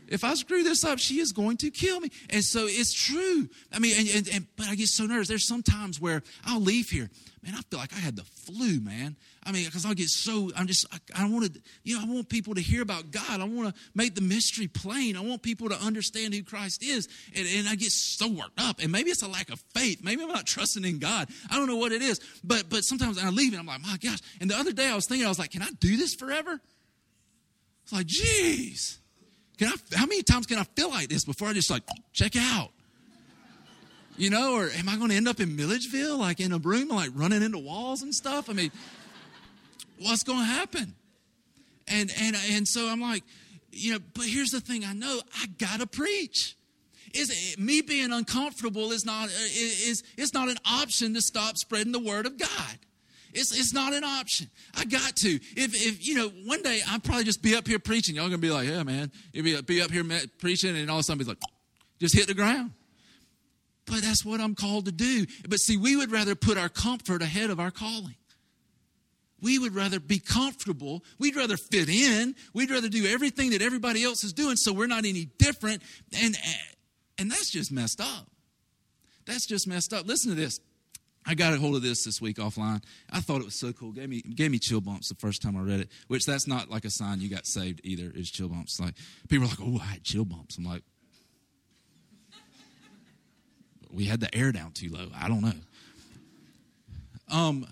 [0.08, 2.10] if I screw this up, she is going to kill me.
[2.30, 3.50] And so it's true.
[3.72, 5.28] I mean, and, and, and, but I get so nervous.
[5.28, 7.10] There's some times where I'll leave here,
[7.44, 7.54] man.
[7.56, 9.16] I feel like I had the flu, man.
[9.44, 12.12] I mean, because I get so I'm just I, I want to, you know, I
[12.12, 13.40] want people to hear about God.
[13.42, 15.16] I want to make the mystery plain.
[15.16, 18.80] I want people to understand who Christ is, and, and I get so worked up.
[18.82, 20.04] And maybe it's a lack of faith.
[20.04, 21.30] Maybe I'm not trusting in God.
[21.50, 22.20] I don't know what it is.
[22.44, 24.20] But but sometimes I leave and I'm like, my gosh.
[24.42, 26.60] And the other day I was thinking, I was like, can I do this forever?
[27.84, 28.98] It's like, geez.
[29.58, 32.36] Can I, how many times can I feel like this before I just like check
[32.36, 32.72] out?
[34.18, 36.88] You know, or am I going to end up in Milledgeville, like in a room,
[36.88, 38.50] like running into walls and stuff?
[38.50, 38.72] I mean,
[40.00, 40.96] what's going to happen?
[41.88, 43.24] And and and so I'm like,
[43.72, 46.56] you know, but here's the thing: I know I gotta preach.
[47.14, 52.00] Is me being uncomfortable is not is is not an option to stop spreading the
[52.00, 52.80] word of God.
[53.36, 54.48] It's, it's not an option.
[54.76, 55.28] I got to.
[55.30, 58.16] If, if, you know, one day I'll probably just be up here preaching.
[58.16, 59.12] Y'all to be like, yeah, man.
[59.34, 60.06] You'll be, be up here
[60.40, 61.42] preaching, and all of a sudden, be like,
[62.00, 62.72] just hit the ground.
[63.86, 65.26] But that's what I'm called to do.
[65.48, 68.16] But see, we would rather put our comfort ahead of our calling.
[69.42, 71.04] We would rather be comfortable.
[71.20, 72.36] We'd rather fit in.
[72.54, 75.84] We'd rather do everything that everybody else is doing so we're not any different.
[76.20, 76.36] And,
[77.18, 78.32] and that's just messed up.
[79.26, 80.08] That's just messed up.
[80.08, 80.60] Listen to this.
[81.26, 82.84] I got a hold of this this week offline.
[83.12, 83.92] I thought it was so cool.
[83.92, 85.90] Gave me gave me chill bumps the first time I read it.
[86.08, 88.12] Which that's not like a sign you got saved either.
[88.14, 88.94] Is chill bumps like
[89.28, 90.58] people are like, oh, I had chill bumps.
[90.58, 90.84] I'm like,
[93.92, 95.08] we had the air down too low.
[95.16, 95.54] I don't know.
[97.32, 97.66] Um,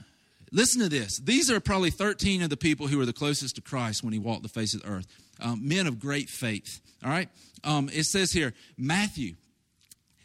[0.51, 1.19] listen to this.
[1.19, 4.19] These are probably 13 of the people who were the closest to Christ when he
[4.19, 5.05] walked the face of the earth.
[5.39, 6.81] Um, men of great faith.
[7.03, 7.29] All right.
[7.63, 9.35] Um, it says here Matthew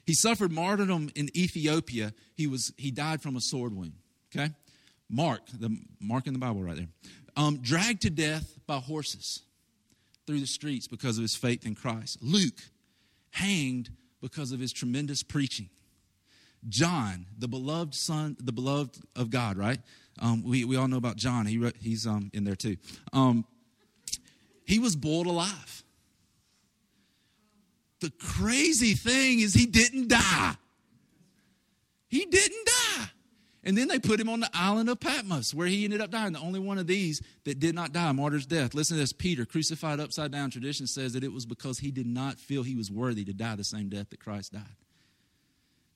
[0.08, 2.14] he suffered martyrdom in Ethiopia.
[2.34, 3.92] He was he died from a sword wound.
[4.34, 4.54] Okay,
[5.10, 6.88] Mark, the Mark in the Bible right there,
[7.36, 9.42] um, dragged to death by horses
[10.26, 12.20] through the streets because of his faith in Christ.
[12.22, 12.58] Luke,
[13.32, 13.90] hanged
[14.22, 15.68] because of his tremendous preaching.
[16.70, 19.78] John, the beloved son, the beloved of God, right?
[20.20, 21.44] Um, we, we all know about John.
[21.44, 22.78] He he's um, in there too.
[23.12, 23.44] Um,
[24.64, 25.84] he was boiled alive.
[28.00, 30.54] The crazy thing is, he didn't die.
[32.08, 33.10] He didn't die.
[33.64, 36.32] And then they put him on the island of Patmos, where he ended up dying.
[36.32, 38.72] The only one of these that did not die, martyr's death.
[38.72, 40.50] Listen to this Peter, crucified upside down.
[40.50, 43.56] Tradition says that it was because he did not feel he was worthy to die
[43.56, 44.62] the same death that Christ died.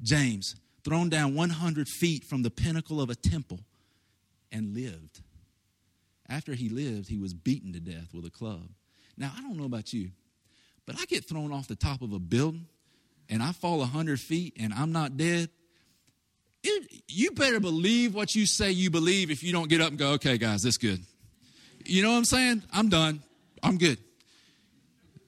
[0.02, 3.60] James, thrown down 100 feet from the pinnacle of a temple
[4.50, 5.20] and lived.
[6.28, 8.68] After he lived, he was beaten to death with a club.
[9.16, 10.10] Now, I don't know about you,
[10.86, 12.66] but I get thrown off the top of a building
[13.28, 15.48] and I fall 100 feet and I'm not dead.
[16.64, 19.98] It, you better believe what you say you believe if you don't get up and
[19.98, 21.00] go, okay, guys, that's good.
[21.84, 22.62] You know what I'm saying?
[22.72, 23.22] I'm done.
[23.62, 23.98] I'm good.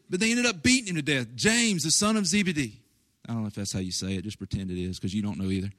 [0.09, 1.35] But they ended up beating him to death.
[1.35, 2.81] James, the son of Zebedee.
[3.29, 4.23] I don't know if that's how you say it.
[4.23, 5.71] Just pretend it is because you don't know either.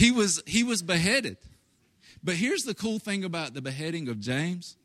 [0.00, 1.36] He was he was beheaded.
[2.24, 4.76] But here's the cool thing about the beheading of James,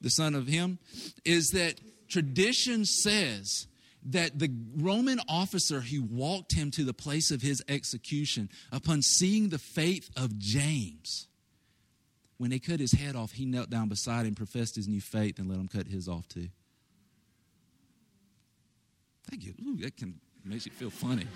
[0.00, 0.78] the son of him,
[1.24, 3.66] is that tradition says
[4.04, 9.48] that the Roman officer who walked him to the place of his execution, upon seeing
[9.48, 11.26] the faith of James,
[12.38, 15.38] when they cut his head off, he knelt down beside him, professed his new faith,
[15.38, 16.48] and let him cut his off too.
[19.28, 19.54] Thank you.
[19.66, 21.26] Ooh, that can makes you feel funny.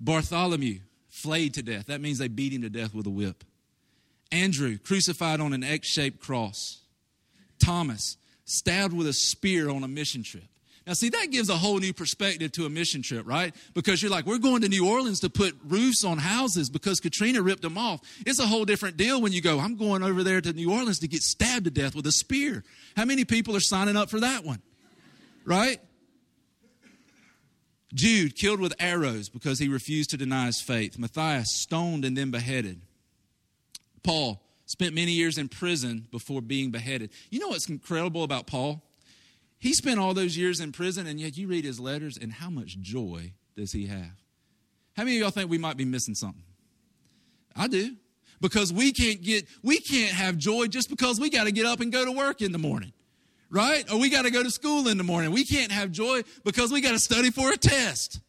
[0.00, 0.80] Bartholomew,
[1.14, 1.86] flayed to death.
[1.86, 3.44] That means they beat him to death with a whip.
[4.32, 6.80] Andrew, crucified on an X shaped cross.
[7.64, 10.42] Thomas, stabbed with a spear on a mission trip.
[10.86, 13.54] Now, see, that gives a whole new perspective to a mission trip, right?
[13.72, 17.40] Because you're like, we're going to New Orleans to put roofs on houses because Katrina
[17.40, 18.00] ripped them off.
[18.26, 20.98] It's a whole different deal when you go, I'm going over there to New Orleans
[20.98, 22.64] to get stabbed to death with a spear.
[22.96, 24.60] How many people are signing up for that one?
[25.46, 25.80] Right?
[27.94, 30.98] Jude killed with arrows because he refused to deny his faith.
[30.98, 32.80] Matthias stoned and then beheaded.
[34.02, 37.10] Paul spent many years in prison before being beheaded.
[37.30, 38.82] You know what's incredible about Paul?
[39.58, 42.50] He spent all those years in prison, and yet you read his letters, and how
[42.50, 44.20] much joy does he have?
[44.96, 46.42] How many of y'all think we might be missing something?
[47.56, 47.96] I do.
[48.40, 51.80] Because we can't get, we can't have joy just because we got to get up
[51.80, 52.92] and go to work in the morning,
[53.54, 53.90] right?
[53.90, 55.30] Or we got to go to school in the morning.
[55.30, 58.20] We can't have joy because we got to study for a test.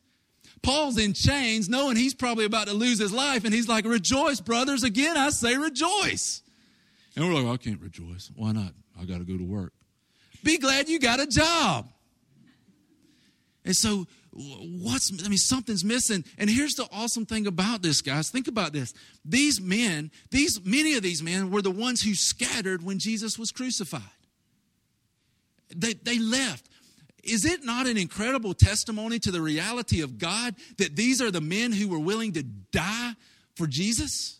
[0.62, 4.40] Paul's in chains, knowing he's probably about to lose his life, and he's like, Rejoice,
[4.40, 4.84] brothers.
[4.84, 6.42] Again, I say rejoice.
[7.16, 8.32] And we're like, I can't rejoice.
[8.36, 8.74] Why not?
[9.00, 9.74] I got to go to work.
[10.44, 11.90] Be glad you got a job.
[13.64, 16.24] And so, what's, I mean, something's missing.
[16.38, 18.30] And here's the awesome thing about this, guys.
[18.30, 18.94] Think about this.
[19.24, 23.52] These men, these, many of these men were the ones who scattered when Jesus was
[23.52, 24.02] crucified.
[25.76, 26.70] They, they left.
[27.24, 31.42] Is it not an incredible testimony to the reality of God that these are the
[31.42, 33.14] men who were willing to die
[33.56, 34.40] for Jesus?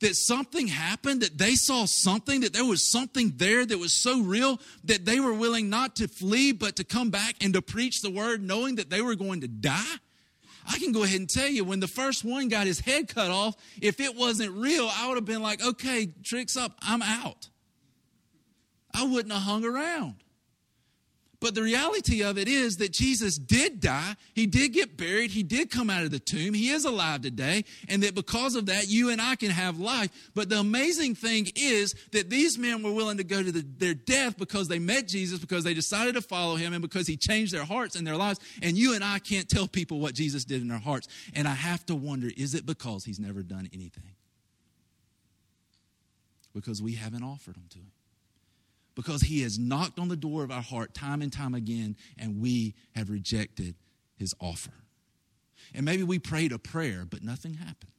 [0.00, 4.20] that something happened, that they saw something, that there was something there that was so
[4.20, 8.02] real that they were willing not to flee, but to come back and to preach
[8.02, 9.96] the word, knowing that they were going to die?
[10.68, 13.30] I can go ahead and tell you when the first one got his head cut
[13.30, 17.48] off, if it wasn't real, I would have been like, okay, tricks up, I'm out.
[18.92, 20.16] I wouldn't have hung around.
[21.40, 24.16] But the reality of it is that Jesus did die.
[24.34, 25.30] He did get buried.
[25.30, 26.54] He did come out of the tomb.
[26.54, 27.64] He is alive today.
[27.88, 30.10] And that because of that, you and I can have life.
[30.34, 33.94] But the amazing thing is that these men were willing to go to the, their
[33.94, 37.52] death because they met Jesus, because they decided to follow him, and because he changed
[37.52, 38.40] their hearts and their lives.
[38.62, 41.08] And you and I can't tell people what Jesus did in their hearts.
[41.34, 44.14] And I have to wonder is it because he's never done anything?
[46.54, 47.92] Because we haven't offered them to him
[48.96, 52.40] because he has knocked on the door of our heart time and time again, and
[52.40, 53.76] we have rejected
[54.16, 54.72] his offer.
[55.74, 57.92] And maybe we prayed a prayer, but nothing happened.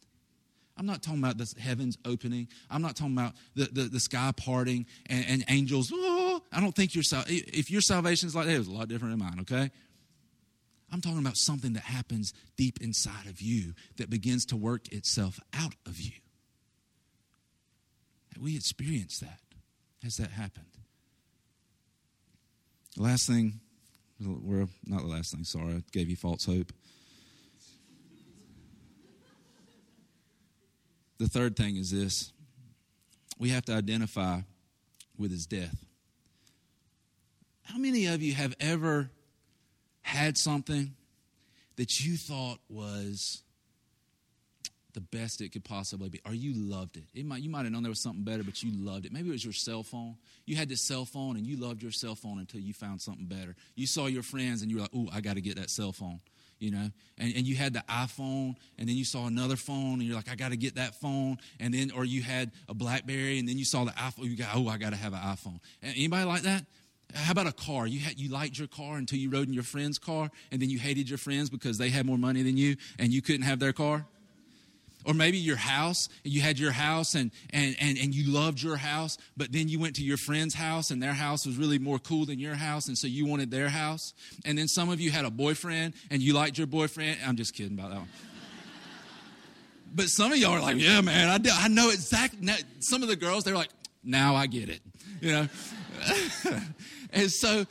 [0.76, 2.48] I'm not talking about the heavens opening.
[2.70, 5.91] I'm not talking about the, the, the sky parting and, and angels.
[5.93, 9.18] Oh, I don't think your if your salvation is like that, it's a lot different
[9.18, 9.72] than mine, okay?
[10.91, 15.39] I'm talking about something that happens deep inside of you that begins to work itself
[15.54, 16.14] out of you.
[18.34, 19.39] Have we experienced that?
[20.04, 20.78] Has that happened?
[22.98, 23.60] The last thing,
[24.20, 26.74] we're not the last thing, sorry, I gave you false hope.
[31.20, 32.34] The third thing is this
[33.38, 34.39] we have to identify
[35.16, 35.86] with his death.
[37.66, 39.12] How many of you have ever
[40.02, 40.95] had something
[41.76, 43.43] that you thought was
[44.98, 47.04] the best it could possibly be, or you loved it.
[47.14, 49.14] it might, you might have known there was something better, but you loved it.
[49.14, 50.16] Maybe it was your cell phone.
[50.48, 53.28] You had this cell phone and you loved your cell phone until you found something
[53.28, 53.56] better.
[53.76, 55.91] You saw your friends and you were like, "Ooh, I got to get that cell
[55.91, 56.20] phone."
[56.58, 56.89] You know,
[57.20, 60.32] and, and you had the iPhone, and then you saw another phone, and you're like,
[60.32, 61.38] I got to get that phone.
[61.60, 64.24] And then, or you had a Blackberry, and then you saw the iPhone.
[64.24, 65.60] You got, oh, I got to have an iPhone.
[65.84, 66.66] Anybody like that?
[67.14, 67.86] How about a car?
[67.86, 70.72] You had you liked your car until you rode in your friend's car, and then
[70.72, 73.60] you hated your friends because they had more money than you, and you couldn't have
[73.60, 74.08] their car
[75.08, 78.62] or maybe your house and you had your house and, and, and, and you loved
[78.62, 81.80] your house but then you went to your friend's house and their house was really
[81.80, 84.14] more cool than your house and so you wanted their house.
[84.45, 87.18] And then some of you had a boyfriend and you liked your boyfriend.
[87.26, 88.10] I'm just kidding about that one.
[89.95, 92.45] But some of y'all are like yeah man i, do, I know exactly
[92.82, 93.70] some of the girls they're like
[94.03, 94.82] now i get it
[95.22, 95.47] you know?
[97.14, 97.66] And so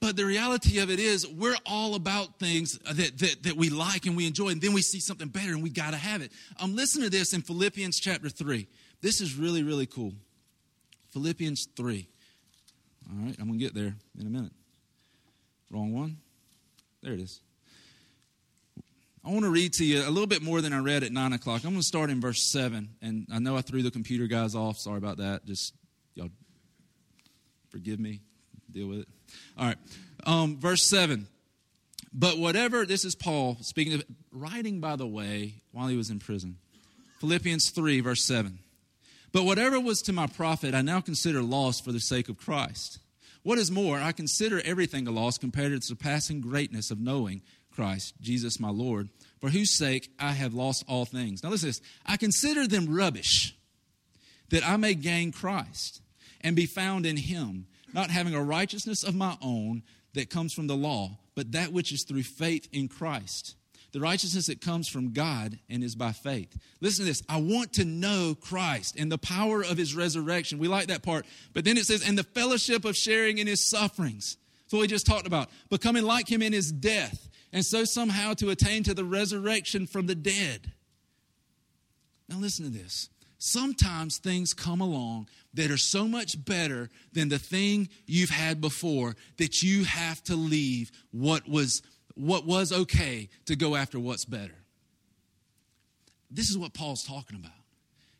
[0.00, 4.06] but the reality of it is, we're all about things that, that, that we like
[4.06, 6.32] and we enjoy, and then we see something better and we got to have it.
[6.58, 8.66] Um, listen to this in Philippians chapter 3.
[9.02, 10.14] This is really, really cool.
[11.10, 12.08] Philippians 3.
[13.10, 14.52] All right, I'm going to get there in a minute.
[15.70, 16.16] Wrong one.
[17.02, 17.40] There it is.
[19.22, 21.34] I want to read to you a little bit more than I read at 9
[21.34, 21.62] o'clock.
[21.64, 22.88] I'm going to start in verse 7.
[23.02, 24.78] And I know I threw the computer guys off.
[24.78, 25.44] Sorry about that.
[25.44, 25.74] Just,
[26.14, 26.30] y'all
[27.68, 28.20] forgive me.
[28.70, 29.08] Deal with it.
[29.58, 29.78] All right.
[30.24, 31.26] Um, verse 7.
[32.12, 36.18] But whatever, this is Paul speaking of writing, by the way, while he was in
[36.18, 36.56] prison.
[37.20, 38.58] Philippians 3, verse 7.
[39.32, 42.98] But whatever was to my profit, I now consider loss for the sake of Christ.
[43.42, 47.42] What is more, I consider everything a loss compared to the surpassing greatness of knowing
[47.70, 49.08] Christ, Jesus my Lord,
[49.40, 51.42] for whose sake I have lost all things.
[51.42, 51.88] Now listen to this.
[52.04, 53.56] I consider them rubbish,
[54.50, 56.02] that I may gain Christ
[56.40, 59.82] and be found in him not having a righteousness of my own
[60.14, 63.56] that comes from the law, but that which is through faith in Christ.
[63.92, 66.56] The righteousness that comes from God and is by faith.
[66.80, 67.22] Listen to this.
[67.28, 70.58] I want to know Christ and the power of his resurrection.
[70.58, 71.26] We like that part.
[71.54, 74.36] But then it says, and the fellowship of sharing in his sufferings.
[74.62, 75.50] That's what we just talked about.
[75.70, 77.28] Becoming like him in his death.
[77.52, 80.70] And so somehow to attain to the resurrection from the dead.
[82.28, 83.08] Now listen to this.
[83.38, 89.16] Sometimes things come along that are so much better than the thing you've had before
[89.38, 91.82] that you have to leave what was
[92.14, 94.54] what was okay to go after what's better.
[96.30, 97.52] This is what Paul's talking about.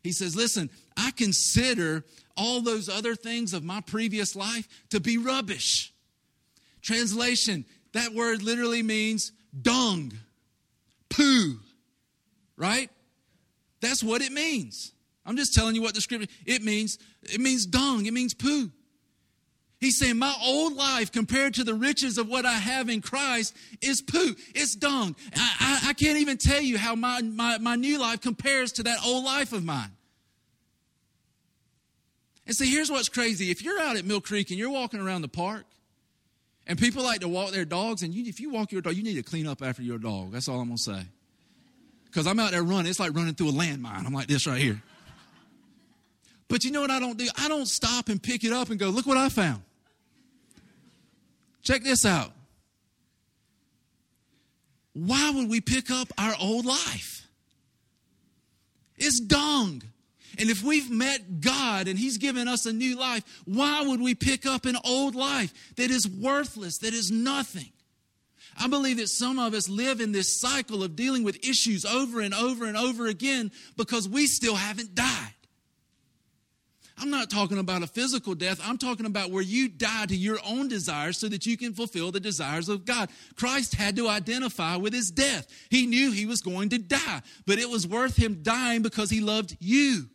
[0.03, 2.03] He says, Listen, I consider
[2.35, 5.93] all those other things of my previous life to be rubbish.
[6.81, 10.13] Translation, that word literally means dung,
[11.09, 11.59] poo,
[12.57, 12.89] right?
[13.81, 14.91] That's what it means.
[15.25, 16.97] I'm just telling you what the scripture it means.
[17.23, 18.71] It means dung, it means poo.
[19.81, 23.55] He's saying, My old life compared to the riches of what I have in Christ
[23.81, 24.35] is poo.
[24.53, 25.15] It's dung.
[25.35, 28.83] I, I, I, can't even tell you how my, my, my new life compares to
[28.83, 29.91] that old life of mine.
[32.45, 33.49] And see, here's what's crazy.
[33.49, 35.65] If you're out at Mill Creek and you're walking around the park,
[36.67, 39.03] and people like to walk their dogs, and you, if you walk your dog, you
[39.03, 40.31] need to clean up after your dog.
[40.31, 41.01] That's all I'm going to say.
[42.05, 42.87] Because I'm out there running.
[42.87, 44.05] It's like running through a landmine.
[44.05, 44.81] I'm like this right here.
[46.51, 47.29] But you know what I don't do?
[47.39, 49.61] I don't stop and pick it up and go, look what I found.
[51.63, 52.33] Check this out.
[54.91, 57.25] Why would we pick up our old life?
[58.97, 59.81] It's dung.
[60.37, 64.13] And if we've met God and He's given us a new life, why would we
[64.13, 67.71] pick up an old life that is worthless, that is nothing?
[68.59, 72.19] I believe that some of us live in this cycle of dealing with issues over
[72.19, 75.33] and over and over again because we still haven't died.
[77.01, 78.61] I'm not talking about a physical death.
[78.63, 82.11] I'm talking about where you die to your own desires so that you can fulfill
[82.11, 83.09] the desires of God.
[83.35, 85.47] Christ had to identify with his death.
[85.69, 89.19] He knew he was going to die, but it was worth him dying because he
[89.19, 90.09] loved you.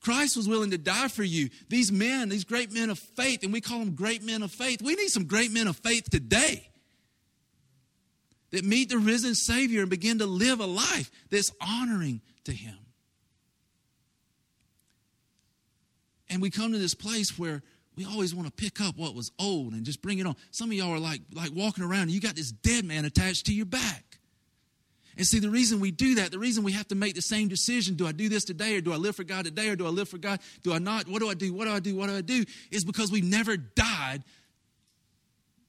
[0.00, 1.50] Christ was willing to die for you.
[1.68, 4.80] These men, these great men of faith, and we call them great men of faith.
[4.80, 6.70] We need some great men of faith today
[8.52, 12.78] that meet the risen Savior and begin to live a life that's honoring to him.
[16.28, 17.62] And we come to this place where
[17.96, 20.36] we always want to pick up what was old and just bring it on.
[20.50, 23.46] Some of y'all are like, like walking around and you got this dead man attached
[23.46, 24.18] to your back.
[25.16, 27.48] And see, the reason we do that, the reason we have to make the same
[27.48, 29.86] decision do I do this today or do I live for God today or do
[29.86, 30.40] I live for God?
[30.62, 31.08] Do I not?
[31.08, 31.54] What do I do?
[31.54, 31.96] What do I do?
[31.96, 32.44] What do I do?
[32.70, 34.24] Is because we've never died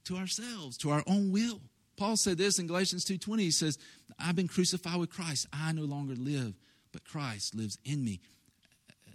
[0.06, 1.62] to ourselves, to our own will.
[1.96, 3.40] Paul said this in Galatians 2:20.
[3.40, 3.78] He says,
[4.20, 5.48] I've been crucified with Christ.
[5.54, 6.54] I no longer live,
[6.92, 8.20] but Christ lives in me.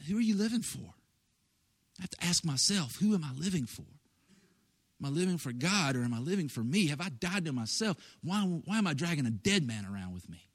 [0.08, 0.94] Who are you living for?
[1.98, 3.82] I have to ask myself, who am I living for?
[5.02, 6.86] Am I living for God or am I living for me?
[6.88, 7.96] Have I died to myself?
[8.22, 10.48] Why, why am I dragging a dead man around with me?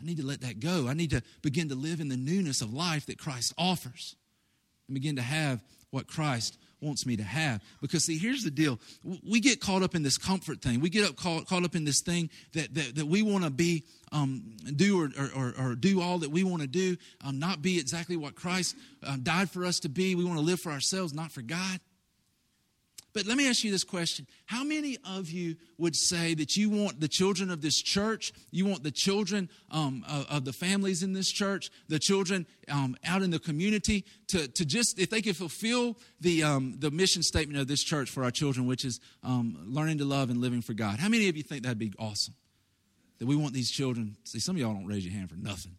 [0.00, 0.88] I need to let that go.
[0.88, 4.16] I need to begin to live in the newness of life that Christ offers
[4.88, 5.60] and begin to have
[5.90, 7.62] what Christ wants me to have.
[7.80, 8.78] Because, see, here's the deal.
[9.02, 10.80] We get caught up in this comfort thing.
[10.80, 13.50] We get up caught, caught up in this thing that, that, that we want to
[13.50, 17.62] be, um, do or, or, or, do all that we want to do, um, not
[17.62, 20.14] be exactly what Christ uh, died for us to be.
[20.14, 21.80] We want to live for ourselves, not for God.
[23.14, 26.68] But let me ask you this question How many of you would say that you
[26.68, 31.02] want the children of this church, you want the children um, of, of, the families
[31.04, 35.22] in this church, the children um, out in the community, to, to just, if they
[35.22, 39.00] could fulfill the, um, the mission statement of this church for our children, which is
[39.22, 40.98] um, learning to love and living for God?
[40.98, 42.34] How many of you think that'd be awesome?
[43.20, 45.76] That we want these children, see, some of y'all don't raise your hand for nothing.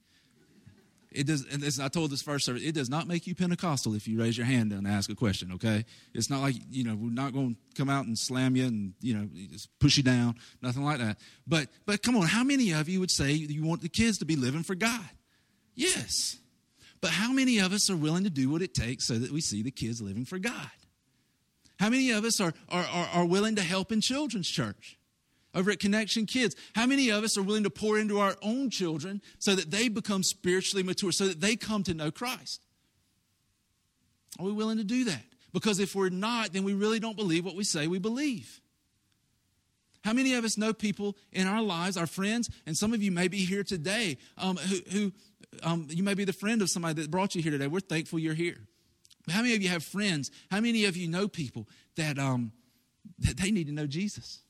[1.16, 4.08] It does, and I told this first service, it does not make you Pentecostal if
[4.08, 5.86] you raise your hand and ask a question, okay?
[6.14, 8.94] It's not like, you know, we're not going to come out and slam you and,
[9.00, 11.18] you know, just push you down, nothing like that.
[11.48, 14.26] But, but come on, how many of you would say you want the kids to
[14.26, 15.10] be living for God?
[15.74, 16.38] Yes.
[17.02, 19.40] But how many of us are willing to do what it takes so that we
[19.40, 20.70] see the kids living for God?
[21.80, 24.98] How many of us are, are, are, are willing to help in children's church?
[25.56, 26.56] Over at Connection Kids.
[26.76, 29.88] How many of us are willing to pour into our own children so that they
[29.88, 32.62] become spiritually mature, so that they come to know Christ?
[34.38, 35.24] Are we willing to do that?
[35.54, 38.60] Because if we're not, then we really don't believe what we say we believe.
[40.04, 43.12] How many of us know people in our lives, our friends, and some of you
[43.12, 45.12] may be here today, um, who, who
[45.64, 47.68] um, you may be the friend of somebody that brought you here today.
[47.68, 48.58] We're thankful you're here.
[49.30, 50.30] How many of you have friends?
[50.52, 52.52] How many of you know people that, um,
[53.20, 54.42] that they need to know Jesus?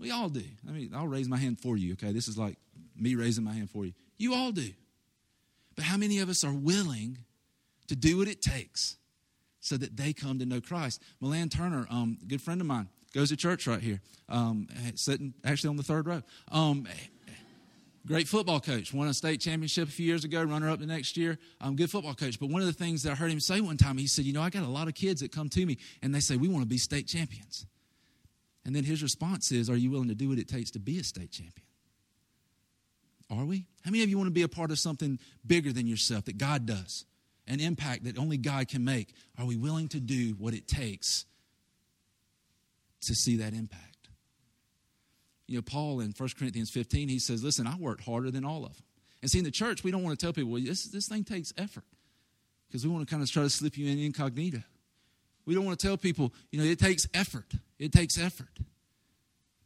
[0.00, 0.42] We all do.
[0.68, 2.12] I mean, I'll raise my hand for you, okay?
[2.12, 2.56] This is like
[2.96, 3.92] me raising my hand for you.
[4.18, 4.70] You all do.
[5.76, 7.18] But how many of us are willing
[7.88, 8.96] to do what it takes
[9.60, 11.02] so that they come to know Christ.
[11.20, 15.70] Milan Turner, um, good friend of mine, goes to church right here, um, sitting actually
[15.70, 16.22] on the third row.
[16.50, 16.86] Um,
[18.06, 21.16] great football coach, won a state championship a few years ago, runner up the next
[21.16, 21.38] year.
[21.60, 22.40] Um, good football coach.
[22.40, 24.32] But one of the things that I heard him say one time, he said, You
[24.32, 26.48] know, I got a lot of kids that come to me and they say, We
[26.48, 27.66] want to be state champions.
[28.70, 31.00] And then his response is, Are you willing to do what it takes to be
[31.00, 31.66] a state champion?
[33.28, 33.66] Are we?
[33.84, 36.38] How many of you want to be a part of something bigger than yourself that
[36.38, 37.04] God does?
[37.48, 39.12] An impact that only God can make?
[39.36, 41.26] Are we willing to do what it takes
[43.00, 44.08] to see that impact?
[45.48, 48.64] You know, Paul in 1 Corinthians 15, he says, Listen, I worked harder than all
[48.64, 48.84] of them.
[49.20, 51.24] And see, in the church, we don't want to tell people, well, this, this thing
[51.24, 51.82] takes effort
[52.68, 54.62] because we want to kind of try to slip you in incognito.
[55.46, 57.52] We don't want to tell people, you know, it takes effort.
[57.78, 58.58] It takes effort.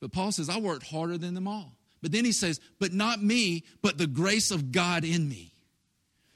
[0.00, 1.76] But Paul says, I worked harder than them all.
[2.02, 5.54] But then he says, but not me, but the grace of God in me.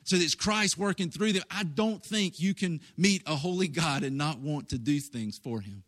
[0.05, 1.43] So it's Christ working through them.
[1.51, 5.36] I don't think you can meet a holy God and not want to do things
[5.36, 5.82] for him.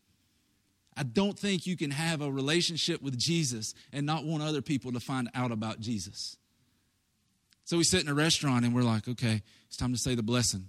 [0.94, 4.92] I don't think you can have a relationship with Jesus and not want other people
[4.92, 6.36] to find out about Jesus.
[7.64, 10.22] So we sit in a restaurant and we're like, okay, it's time to say the
[10.22, 10.68] blessing.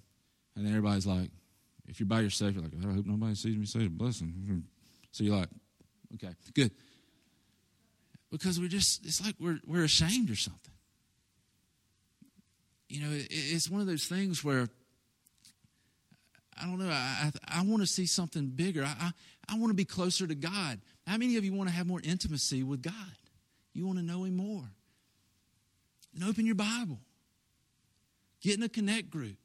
[0.55, 1.31] And then everybody's like,
[1.91, 4.29] if you're by yourself, you're like, I hope nobody sees me say the blessing.
[4.29, 4.59] Hmm.
[5.11, 5.49] So you're like,
[6.15, 6.71] okay, good
[8.31, 10.73] because we're just, it's like we're, we're ashamed or something.
[12.87, 14.69] You know, it, it's one of those things where,
[16.59, 18.83] I don't know, I, I, I want to see something bigger.
[18.83, 19.11] I, I,
[19.49, 20.79] I want to be closer to God.
[21.05, 22.93] How many of you want to have more intimacy with God?
[23.73, 24.63] You want to know Him more?
[26.13, 26.99] Then open your Bible,
[28.41, 29.37] get in a connect group.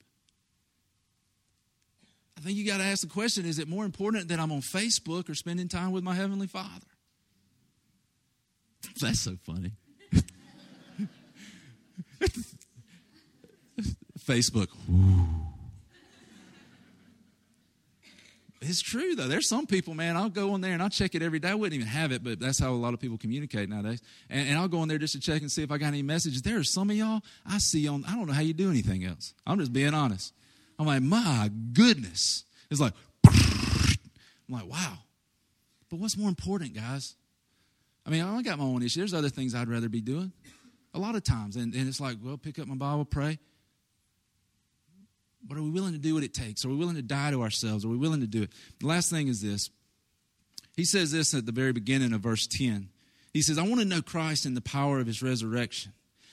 [2.37, 4.61] I think you got to ask the question is it more important that I'm on
[4.61, 6.87] Facebook or spending time with my Heavenly Father?
[9.01, 9.72] That's so funny.
[14.18, 14.68] Facebook.
[14.91, 15.47] Ooh.
[18.68, 19.28] It's true though.
[19.28, 20.16] There's some people, man.
[20.16, 21.51] I'll go on there and I'll check it every day.
[21.51, 24.01] I wouldn't even have it, but that's how a lot of people communicate nowadays.
[24.28, 26.03] And, and I'll go on there just to check and see if I got any
[26.03, 26.43] messages.
[26.43, 28.05] There are some of y'all I see on.
[28.07, 29.34] I don't know how you do anything else.
[29.47, 30.32] I'm just being honest.
[30.79, 32.45] I'm like, my goodness.
[32.70, 32.93] It's like,
[33.27, 33.97] I'm
[34.49, 34.99] like, wow.
[35.91, 37.14] But what's more important, guys?
[38.05, 38.97] I mean, I only got my own issues.
[38.97, 40.33] There's other things I'd rather be doing
[40.95, 41.57] a lot of times.
[41.57, 43.39] And, and it's like, well, pick up my Bible, pray.
[45.43, 46.64] But are we willing to do what it takes?
[46.64, 47.85] Are we willing to die to ourselves?
[47.85, 48.51] Are we willing to do it?
[48.81, 49.70] The last thing is this.
[50.77, 52.89] He says this at the very beginning of verse 10.
[53.33, 55.93] He says, I want to know Christ in the power of his resurrection.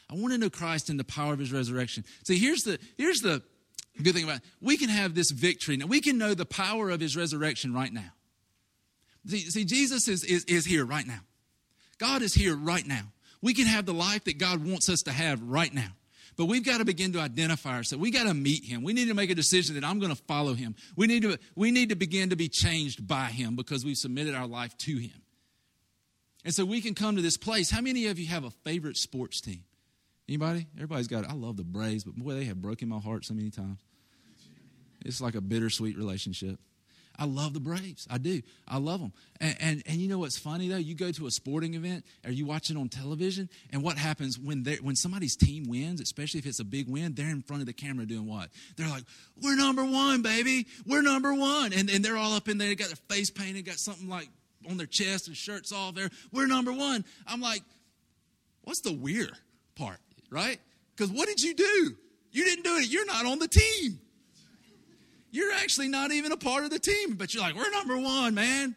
[0.10, 2.06] I want to know Christ in the power of his resurrection.
[2.24, 3.42] See, here's the here's the
[4.02, 4.44] good thing about it.
[4.62, 5.78] We can have this victory.
[5.78, 8.14] Now we can know the power of his resurrection right now.
[9.28, 11.20] See, see Jesus is, is, is here right now.
[11.98, 13.12] God is here right now.
[13.42, 15.90] We can have the life that God wants us to have right now.
[16.36, 18.02] But we've got to begin to identify ourselves.
[18.02, 18.82] We got to meet him.
[18.82, 20.76] We need to make a decision that I'm going to follow him.
[20.96, 24.34] We need to, we need to begin to be changed by him because we've submitted
[24.34, 25.22] our life to him.
[26.44, 27.70] And so we can come to this place.
[27.70, 29.64] How many of you have a favorite sports team?
[30.28, 30.68] Anybody?
[30.76, 31.30] Everybody's got it.
[31.30, 33.80] I love the Braves, but boy, they have broken my heart so many times.
[35.04, 36.60] It's like a bittersweet relationship.
[37.18, 38.08] I love the Braves.
[38.10, 38.42] I do.
[38.68, 39.14] I love them.
[39.40, 40.78] And, and, and, you know what's funny though?
[40.78, 44.40] You go to a sporting event or you watch it on television, and what happens
[44.40, 47.68] when when somebody's team wins, especially if it's a big win, they're in front of
[47.68, 48.50] the camera doing what?
[48.78, 49.04] They're like,
[49.42, 50.66] "We're number one, baby.
[50.88, 52.70] We're number one," and and they're all up in there.
[52.70, 54.30] They got their face painted, got something like
[54.68, 55.94] on their chest, and shirts off.
[55.94, 57.06] There, we're number one.
[57.28, 57.62] I'm like,
[58.64, 59.38] what's the weird
[59.76, 60.00] part,
[60.34, 60.60] right?
[60.96, 61.96] Because what did you do?
[62.32, 62.90] You didn't do it.
[62.90, 64.00] You're not on the team.
[65.32, 68.34] You're actually not even a part of the team, but you're like, we're number one,
[68.34, 68.76] man.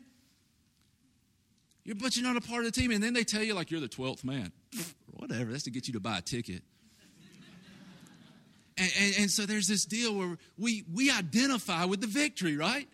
[1.85, 2.91] You're, but you're not a part of the team.
[2.91, 4.53] And then they tell you, like, you're the 12th man.
[5.13, 6.63] Whatever, that's to get you to buy a ticket.
[8.79, 12.87] And, and, and, so there's this deal where we, we identify with the victory, right?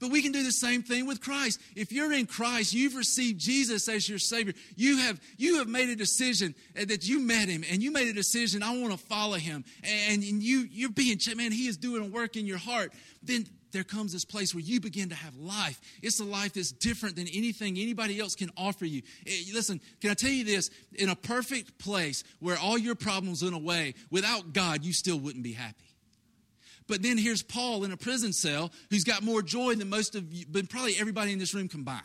[0.00, 1.60] But we can do the same thing with Christ.
[1.76, 4.54] If you're in Christ, you've received Jesus as your Savior.
[4.74, 8.12] You have, you have made a decision that you met Him and you made a
[8.12, 9.64] decision, I want to follow Him.
[9.84, 12.92] And, you, you're being, man, He is doing a work in your heart.
[13.22, 15.80] Then there comes this place where you begin to have life.
[16.02, 19.02] It's a life that's different than anything anybody else can offer you.
[19.26, 20.70] Eh, listen, can I tell you this?
[20.94, 25.44] In a perfect place where all your problems went away, without God, you still wouldn't
[25.44, 25.89] be happy.
[26.90, 30.34] But then here's Paul in a prison cell who's got more joy than most of
[30.34, 32.02] you, but probably everybody in this room combined.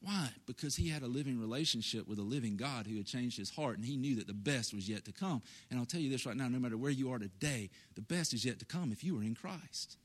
[0.00, 0.28] Why?
[0.46, 3.78] Because he had a living relationship with a living God who had changed his heart,
[3.78, 5.42] and he knew that the best was yet to come.
[5.70, 8.32] And I'll tell you this right now no matter where you are today, the best
[8.32, 9.96] is yet to come if you are in Christ.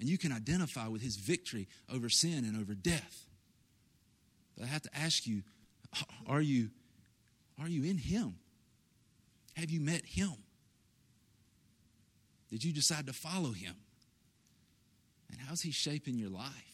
[0.00, 3.26] And you can identify with his victory over sin and over death.
[4.58, 5.42] But I have to ask you
[6.26, 6.70] are you,
[7.60, 8.34] are you in him?
[9.54, 10.34] Have you met him?
[12.50, 13.76] Did you decide to follow him?
[15.30, 16.70] And how's He shaping your life?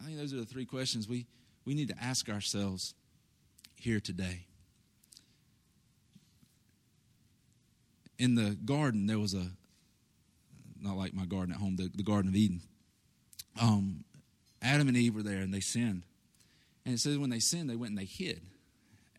[0.00, 1.26] I think those are the three questions we,
[1.64, 2.94] we need to ask ourselves
[3.76, 4.46] here today.
[8.18, 9.46] In the garden, there was a,
[10.80, 12.62] not like my garden at home, the, the Garden of Eden.
[13.60, 14.04] Um,
[14.62, 16.04] Adam and Eve were there and they sinned.
[16.84, 18.40] And it says when they sinned, they went and they hid.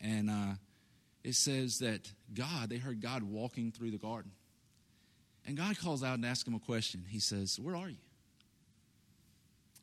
[0.00, 0.54] And uh,
[1.24, 4.32] it says that God, they heard God walking through the garden.
[5.46, 7.04] And God calls out and asks him a question.
[7.08, 7.96] He says, Where are you?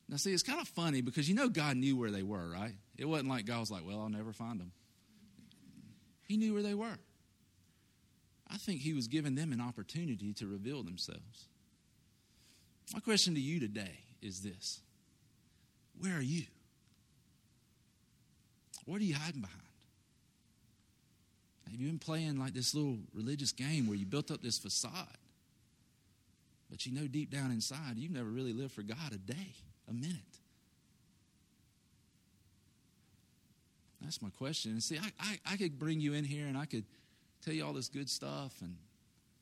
[0.08, 2.74] Now, see, it's kind of funny because you know God knew where they were, right?
[2.98, 4.72] It wasn't like God was like, Well, I'll never find them.
[6.28, 6.98] He knew where they were.
[8.52, 11.48] I think He was giving them an opportunity to reveal themselves.
[12.94, 14.82] My question to you today is this
[16.00, 16.44] Where are you?
[18.86, 19.69] What are you hiding behind?
[21.72, 25.18] Have you been playing like this little religious game where you built up this facade?
[26.70, 29.54] But you know deep down inside, you've never really lived for God a day,
[29.90, 30.16] a minute.
[34.02, 34.72] That's my question.
[34.72, 36.86] And see, I, I, I could bring you in here and I could
[37.44, 38.76] tell you all this good stuff and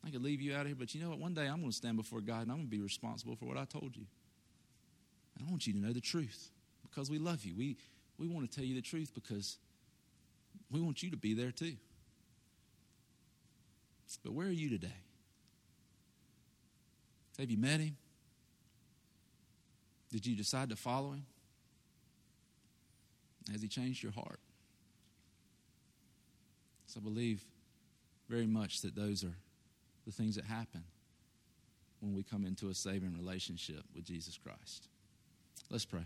[0.04, 1.18] I could leave you out of here, but you know what?
[1.18, 3.44] One day I'm going to stand before God and I'm going to be responsible for
[3.44, 4.04] what I told you.
[5.36, 6.50] And I want you to know the truth
[6.82, 7.54] because we love you.
[7.56, 7.76] We,
[8.18, 9.58] we want to tell you the truth because
[10.70, 11.74] we want you to be there too.
[14.16, 14.88] But where are you today?
[17.38, 17.96] Have you met him?
[20.10, 21.26] Did you decide to follow him?
[23.52, 24.40] Has he changed your heart?
[26.86, 27.44] So I believe
[28.28, 29.34] very much that those are
[30.06, 30.84] the things that happen
[32.00, 34.88] when we come into a saving relationship with Jesus Christ.
[35.70, 36.04] Let's pray.